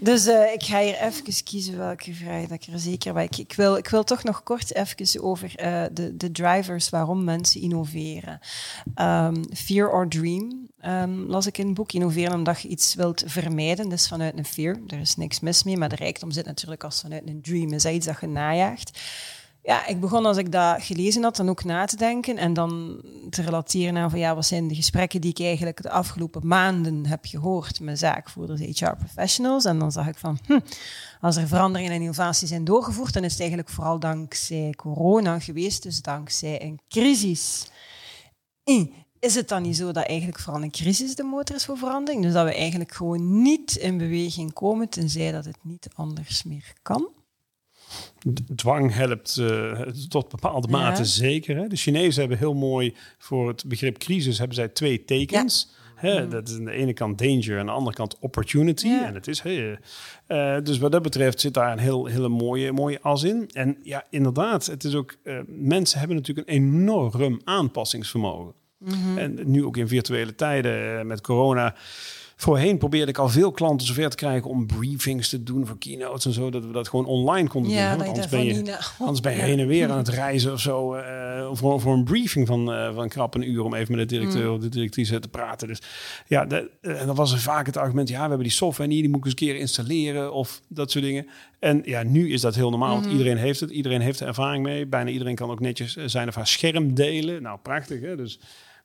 [0.00, 3.28] dus uh, ik ga hier even kiezen welke vraag dat ik er zeker bij.
[3.36, 7.60] Ik, wil, ik wil toch nog kort even over uh, de, de drivers waarom mensen
[7.60, 8.40] innoveren.
[8.96, 11.92] Um, fear or dream um, las ik in het boek.
[11.92, 13.88] Innoveren omdat je iets wilt vermijden.
[13.88, 14.80] Dus vanuit een fear.
[14.86, 15.76] Er is niks mis mee.
[15.76, 17.72] Maar de rijkdom zit natuurlijk als vanuit een dream.
[17.72, 19.00] Is dat iets dat je najaagt
[19.68, 23.00] ja, ik begon als ik dat gelezen had dan ook na te denken en dan
[23.30, 27.06] te relateren naar van ja, wat zijn de gesprekken die ik eigenlijk de afgelopen maanden
[27.06, 29.64] heb gehoord met zaakvoerders, HR professionals.
[29.64, 30.60] En dan zag ik van, hm,
[31.20, 35.82] als er veranderingen en innovaties zijn doorgevoerd, dan is het eigenlijk vooral dankzij corona geweest,
[35.82, 37.70] dus dankzij een crisis.
[39.18, 42.22] Is het dan niet zo dat eigenlijk vooral een crisis de motor is voor verandering?
[42.22, 46.72] Dus dat we eigenlijk gewoon niet in beweging komen, tenzij dat het niet anders meer
[46.82, 47.08] kan?
[48.54, 51.56] Dwang helpt uh, tot bepaalde mate zeker.
[51.56, 51.66] Hè?
[51.66, 55.76] De Chinezen hebben heel mooi voor het begrip crisis hebben zij twee tekens.
[55.98, 56.30] Hè, mm.
[56.30, 58.88] dat is aan de ene kant danger en aan de andere kant opportunity.
[58.88, 59.76] En het is, uh,
[60.62, 63.50] dus wat dat betreft zit daar een heel, hele mooie, mooie as in.
[63.52, 68.52] En ja, inderdaad, het is ook, uh, mensen hebben natuurlijk een enorm aanpassingsvermogen.
[68.78, 69.18] Mhm.
[69.18, 71.74] En nu ook in virtuele tijden met corona
[72.40, 76.26] Voorheen probeerde ik al veel klanten zover te krijgen om briefings te doen voor keynotes
[76.26, 76.50] en zo.
[76.50, 78.06] Dat we dat gewoon online konden ja, doen.
[78.06, 80.96] anders ben, je, anders ben je heen en weer aan het reizen of zo.
[80.96, 84.16] Uh, voor, voor een briefing van, uh, van krap een uur om even met de
[84.16, 84.54] directeur mm.
[84.54, 85.68] of de directrice te praten.
[85.68, 85.82] Dus
[86.26, 89.00] ja, de, en dan was er vaak het argument, ja, we hebben die software niet,
[89.00, 91.26] die moet ik eens een keer installeren of dat soort dingen.
[91.58, 93.12] En ja, nu is dat heel normaal, want mm.
[93.12, 93.70] iedereen heeft het.
[93.70, 94.86] Iedereen heeft er ervaring mee.
[94.86, 97.42] Bijna iedereen kan ook netjes zijn of haar scherm delen.
[97.42, 98.16] Nou, prachtig hè.
[98.16, 98.38] Dus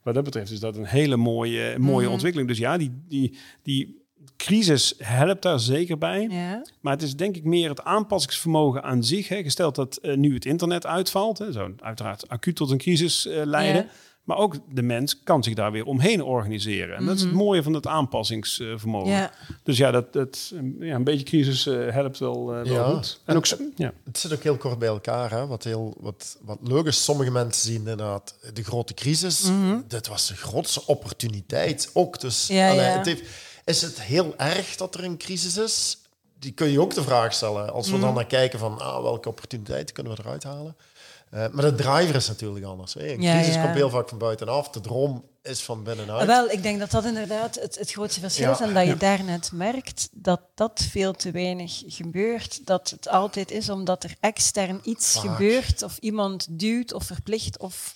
[0.04, 2.14] wat dat betreft is dat een hele mooie, mooie mhm.
[2.14, 2.50] ontwikkeling.
[2.50, 4.02] Dus ja, die, die, die
[4.38, 6.28] crisis helpt daar zeker bij.
[6.30, 6.66] Ja.
[6.82, 9.28] Maar het is denk ik meer het aanpassingsvermogen aan zich.
[9.28, 9.44] Hè.
[9.44, 13.42] Gesteld dat uh, nu het internet uitvalt, hè, zou uiteraard acuut tot een crisis uh,
[13.46, 13.90] leiden.
[14.24, 16.96] Maar ook de mens kan zich daar weer omheen organiseren.
[16.96, 17.40] En dat is het mhm.
[17.40, 19.12] mooie van het aanpassingsvermogen.
[19.12, 19.32] Ja.
[19.64, 23.20] Dus ja, dat, dat, ja, een beetje crisis uh, helpt wel, uh, wel goed.
[23.26, 23.46] En, ook,
[23.76, 23.94] ja.
[24.04, 25.32] Het zit ook heel kort bij elkaar.
[25.32, 25.48] Hè?
[25.48, 29.44] Wat, heel, wat, wat leuk is, sommige mensen zien inderdaad de grote crisis.
[29.44, 32.20] Mm Dit was de grootste opportuniteit ook.
[32.20, 33.24] Dus ja, Het heeft,
[33.66, 35.98] is het heel erg dat er een crisis is?
[36.40, 37.74] Die kun je ook de vraag stellen.
[37.74, 38.16] Als we dan mhm.
[38.16, 40.76] naar kijken van ah, welke opportuniteiten kunnen we eruit halen.
[41.34, 42.94] Uh, maar de driver is natuurlijk anders.
[42.94, 43.12] Hè.
[43.12, 44.70] Een crisis komt heel vaak van buitenaf.
[44.70, 46.22] De droom is van binnenuit.
[46.22, 48.60] Ah, wel, ik denk dat dat inderdaad het, het grootste verschil is.
[48.60, 52.66] En dat je daarnet merkt dat dat veel te weinig gebeurt.
[52.66, 55.84] Dat het altijd is omdat er extern iets gebeurt.
[55.84, 57.96] Of iemand duwt of verplicht of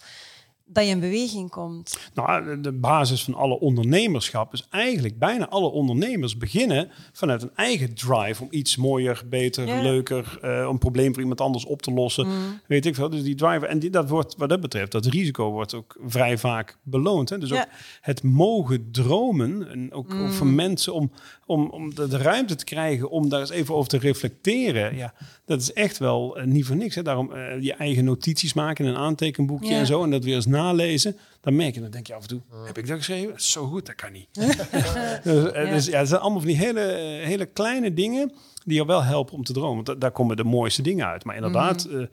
[0.67, 1.97] dat je in beweging komt?
[2.13, 7.93] Nou, de basis van alle ondernemerschap is eigenlijk bijna alle ondernemers beginnen vanuit een eigen
[7.93, 12.27] drive om iets mooier, beter, leuker, uh, een probleem voor iemand anders op te lossen.
[12.27, 12.59] Mm.
[12.67, 13.09] Weet ik veel.
[13.09, 16.37] Dus die drive en die, dat wordt, wat dat betreft, dat risico wordt ook vrij
[16.37, 17.29] vaak beloond.
[17.29, 17.37] Hè?
[17.37, 17.67] Dus ook
[18.01, 20.31] het mogen dromen en ook, mm.
[20.31, 21.11] voor mensen om,
[21.45, 24.95] om, om de, de, ruimte te krijgen om daar eens even over te reflecteren.
[24.95, 25.13] Ja,
[25.45, 26.95] dat is echt wel uh, niet voor niks.
[26.95, 27.01] Hè?
[27.01, 31.17] Daarom uh, je eigen notities maken, een aantekenboekje en zo en dat weer eens nalezen,
[31.41, 33.29] dan merk je, dan denk je af en toe, heb ik dat geschreven?
[33.29, 34.27] Dat is zo goed, dat kan niet.
[35.23, 36.81] dus, eh, dus, ja, het zijn allemaal van die hele,
[37.23, 38.31] hele kleine dingen
[38.65, 39.83] die je wel helpen om te dromen.
[39.83, 41.23] Want daar komen de mooiste dingen uit.
[41.23, 42.05] Maar inderdaad, mhm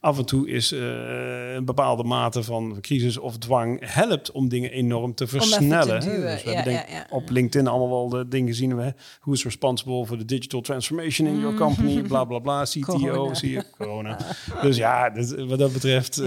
[0.00, 4.70] af en toe is uh, een bepaalde mate van crisis of dwang helpt om dingen
[4.70, 6.00] enorm te versnellen.
[6.00, 8.94] Te dus we hebben op LinkedIn allemaal wel de dingen zien.
[9.20, 11.58] Who is responsible for the digital transformation in your mm.
[11.58, 12.02] company?
[12.02, 12.64] Bla bla bla.
[12.64, 14.18] CTO, zie je corona.
[14.62, 15.12] dus ja,
[15.46, 16.26] wat dat betreft uh,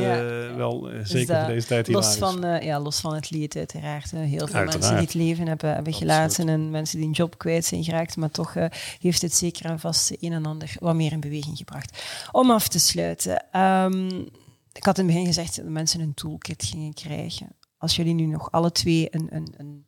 [0.56, 4.12] wel uh, zeker voor deze tijd los van, ja, los van het lied uiteraard.
[4.12, 7.66] heel veel mensen die het leven hebben, hebben gelaten en mensen die een job kwijt
[7.66, 8.18] zijn geraakt.
[8.18, 8.54] Maar toch
[9.00, 12.04] heeft het zeker en vast een en ander wat meer in beweging gebracht.
[12.32, 13.46] Om af te sluiten.
[13.62, 14.28] Um,
[14.72, 17.56] ik had in het begin gezegd dat mensen een toolkit gingen krijgen.
[17.78, 19.86] Als jullie nu nog alle twee een, een, een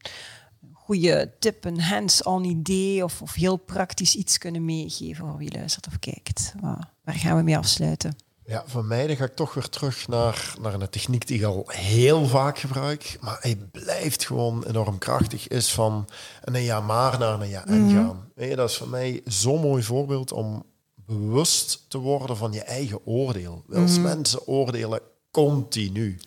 [0.74, 5.88] goede tip, een hands-on idee of, of heel praktisch iets kunnen meegeven voor wie luistert
[5.88, 6.54] of kijkt,
[7.04, 8.16] waar gaan we mee afsluiten?
[8.46, 11.46] Ja, voor mij dan ga ik toch weer terug naar, naar een techniek die ik
[11.46, 16.08] al heel vaak gebruik, maar hij blijft gewoon enorm krachtig, is van
[16.42, 17.96] een ja maar naar een ja en mhm.
[17.96, 18.32] gaan.
[18.36, 20.64] Weet je, dat is voor mij zo'n mooi voorbeeld om
[21.20, 23.64] bewust te worden van je eigen oordeel.
[23.68, 24.04] Wils mm.
[24.04, 25.00] mensen oordelen
[25.32, 26.18] continu.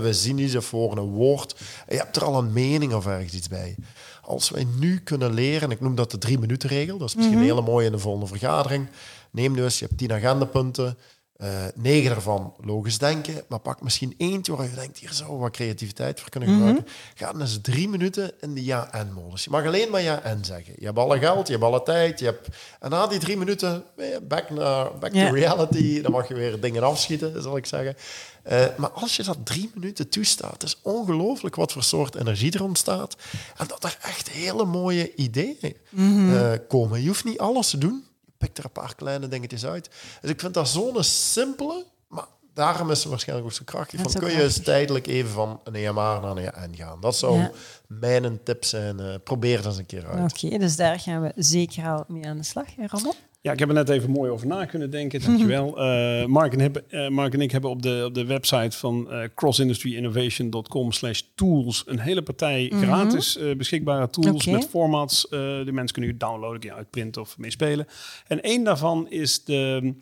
[0.00, 1.56] We zien iets voor een woord.
[1.88, 3.76] Je hebt er al een mening of ergens iets bij.
[4.22, 7.38] Als wij nu kunnen leren, ik noem dat de drie minuten regel, dat is misschien
[7.38, 8.88] mm hele mooie in de volgende vergadering.
[9.30, 10.98] Neem dus, je hebt tien agendapunten.
[11.42, 15.50] Uh, negen daarvan logisch denken, maar pak misschien eentje waar je denkt, hier zou wat
[15.50, 16.58] creativiteit voor kunnen Mhm.
[16.58, 16.92] gebruiken.
[17.14, 19.44] Ga dan eens drie minuten in de ja-en-modus.
[19.44, 20.74] Je mag alleen maar ja-en zeggen.
[20.78, 22.18] Je hebt alle geld, je hebt alle tijd.
[22.18, 22.48] Je hebt...
[22.80, 26.00] En na die drie minuten, eh, back, naar, back to reality.
[26.02, 27.96] Dan mag je weer dingen afschieten, zal ik zeggen.
[28.42, 32.52] Eh, maar als je dat drie minuten toestaat, het is ongelooflijk wat voor soort energie
[32.52, 33.16] er ontstaat.
[33.56, 37.00] En dat er echt hele mooie ideeën eh, komen.
[37.02, 38.04] Je hoeft niet alles te doen.
[38.38, 39.90] Je pikt er een paar kleine dingetjes uit.
[40.20, 42.24] Dus ik vind dat zo'n simpele, maar
[42.54, 44.00] daarom is ze waarschijnlijk ook zo krachtig.
[44.00, 47.00] Van, kun je eens tijdelijk even van een EMR naar een EN gaan.
[47.00, 47.50] Dat zou Ja.
[47.86, 49.00] mijn tip zijn.
[49.00, 50.32] eh, probeer dat eens een keer uit.
[50.44, 52.66] Oké, dus daar gaan we zeker al mee aan de slag.
[52.76, 53.14] hè, Ramon?
[53.46, 55.20] Ja, ik heb er net even mooi over na kunnen denken.
[55.22, 55.78] Dankjewel.
[55.80, 59.10] Eh Mark, en heb, eh, Mark en ik hebben op de, op de website van
[59.10, 65.26] eh crossindustyinnovation.com slash tools een hele partij gratis eh, beschikbare tools met formats.
[65.64, 67.86] die mensen kunnen u downloaden, kun je uitprinten of mee spelen.
[68.26, 69.92] En één daarvan is de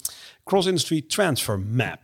[0.44, 2.00] Cross Industry Transfer Map.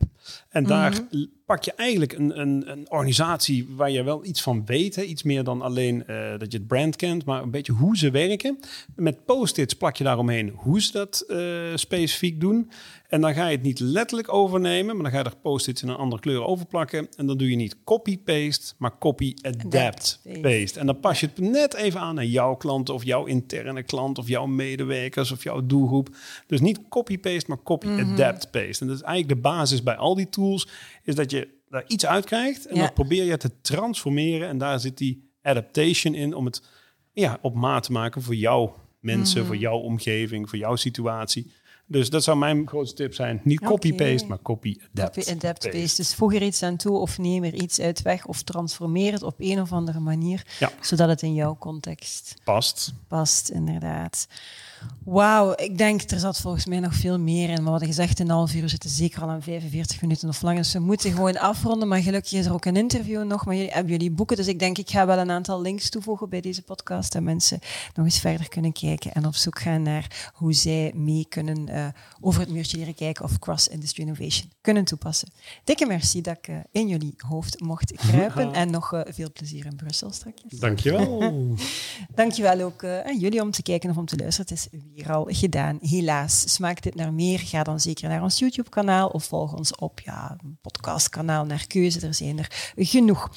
[0.48, 4.66] En daar l- pak je eigenlijk een, een, een organisatie waar je wel iets van
[4.66, 4.96] weet.
[4.96, 8.10] Iets meer dan alleen eh, dat je het brand kent, maar een beetje hoe ze
[8.10, 8.58] werken.
[8.94, 11.38] Met post-its plak je daaromheen hoe ze dat eh,
[11.74, 12.70] specifiek doen.
[13.10, 15.88] En dan ga je het niet letterlijk overnemen, maar dan ga je er post-its in
[15.88, 17.08] een andere kleur overplakken.
[17.16, 20.40] En dan doe je niet copy-paste, maar copy-adapt-paste.
[20.40, 20.80] paste.
[20.80, 24.18] En dan pas je het net even aan naar jouw klanten of jouw interne klant
[24.18, 26.08] of jouw medewerkers of jouw doelgroep.
[26.46, 28.80] Dus niet copy-paste, maar copy-adapt-paste.
[28.80, 30.68] En dat is eigenlijk de basis bij al die tools,
[31.04, 32.82] is dat je daar iets uit krijgt en Ja.
[32.82, 34.48] dan probeer je te transformeren.
[34.48, 36.62] En daar zit die adaptation in om het
[37.12, 41.52] ja, op maat te maken voor jouw mensen, voor jouw omgeving, voor jouw situatie.
[41.90, 43.40] Dus dat zou mijn grootste tip zijn.
[43.44, 45.14] Niet copy-paste, maar copy-adapt.
[45.16, 45.96] Copy adapt paste.
[46.02, 49.22] Dus voeg er iets aan toe of neem er iets uit weg of transformeer het
[49.22, 50.70] op een of andere manier, Ja.
[50.80, 52.92] zodat het in jouw context Past.
[53.08, 54.26] past, inderdaad.
[55.04, 57.54] Wauw, ik denk, er zat volgens mij nog veel meer in.
[57.54, 60.42] Maar we hadden gezegd, in een half uur zitten zeker al aan 45 minuten of
[60.42, 60.62] langer.
[60.62, 61.88] Dus we moeten gewoon afronden.
[61.88, 63.44] Maar gelukkig is er ook een interview nog.
[63.44, 64.36] Maar jullie, hebben jullie boeken?
[64.36, 67.12] Dus ik denk, ik ga wel een aantal links toevoegen bij deze podcast.
[67.12, 67.58] Dat mensen
[67.94, 72.00] nog eens verder kunnen kijken en op zoek gaan naar hoe zij mee kunnen eh,
[72.20, 75.28] over het muurtje leren kijken of cross-industry innovation kunnen toepassen.
[75.64, 78.52] Dikke merci dat ik eh, in jullie hoofd mocht kruipen.
[78.52, 80.42] En nog eh, veel plezier in Brussel straks.
[80.42, 81.56] Dankjewel.
[82.14, 84.50] Dankjewel ook aan jullie om te kijken of om te luisteren.
[84.50, 85.78] Het is weer al gedaan.
[85.80, 87.38] Helaas, smaakt dit naar meer?
[87.38, 92.06] Ga dan zeker naar ons YouTube-kanaal of volg ons op ja, podcastkanaal naar keuze.
[92.06, 93.30] Er zijn er genoeg.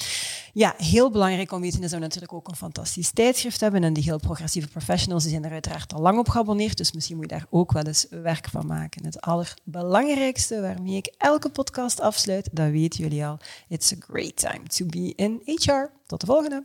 [0.53, 3.83] Ja, heel belangrijk om weten is dat we natuurlijk ook een fantastisch tijdschrift hebben.
[3.83, 6.77] En die heel progressieve professionals die zijn er uiteraard al lang op geabonneerd.
[6.77, 8.07] Dus misschien moet je daar ook wel eens
[8.41, 9.05] van maken.
[9.05, 13.37] Het allerbelangrijkste waarmee ik elke podcast afsluit, dat weten jullie al.
[13.67, 15.91] It's a great time to be in HR.
[16.05, 16.61] Tot de volgende.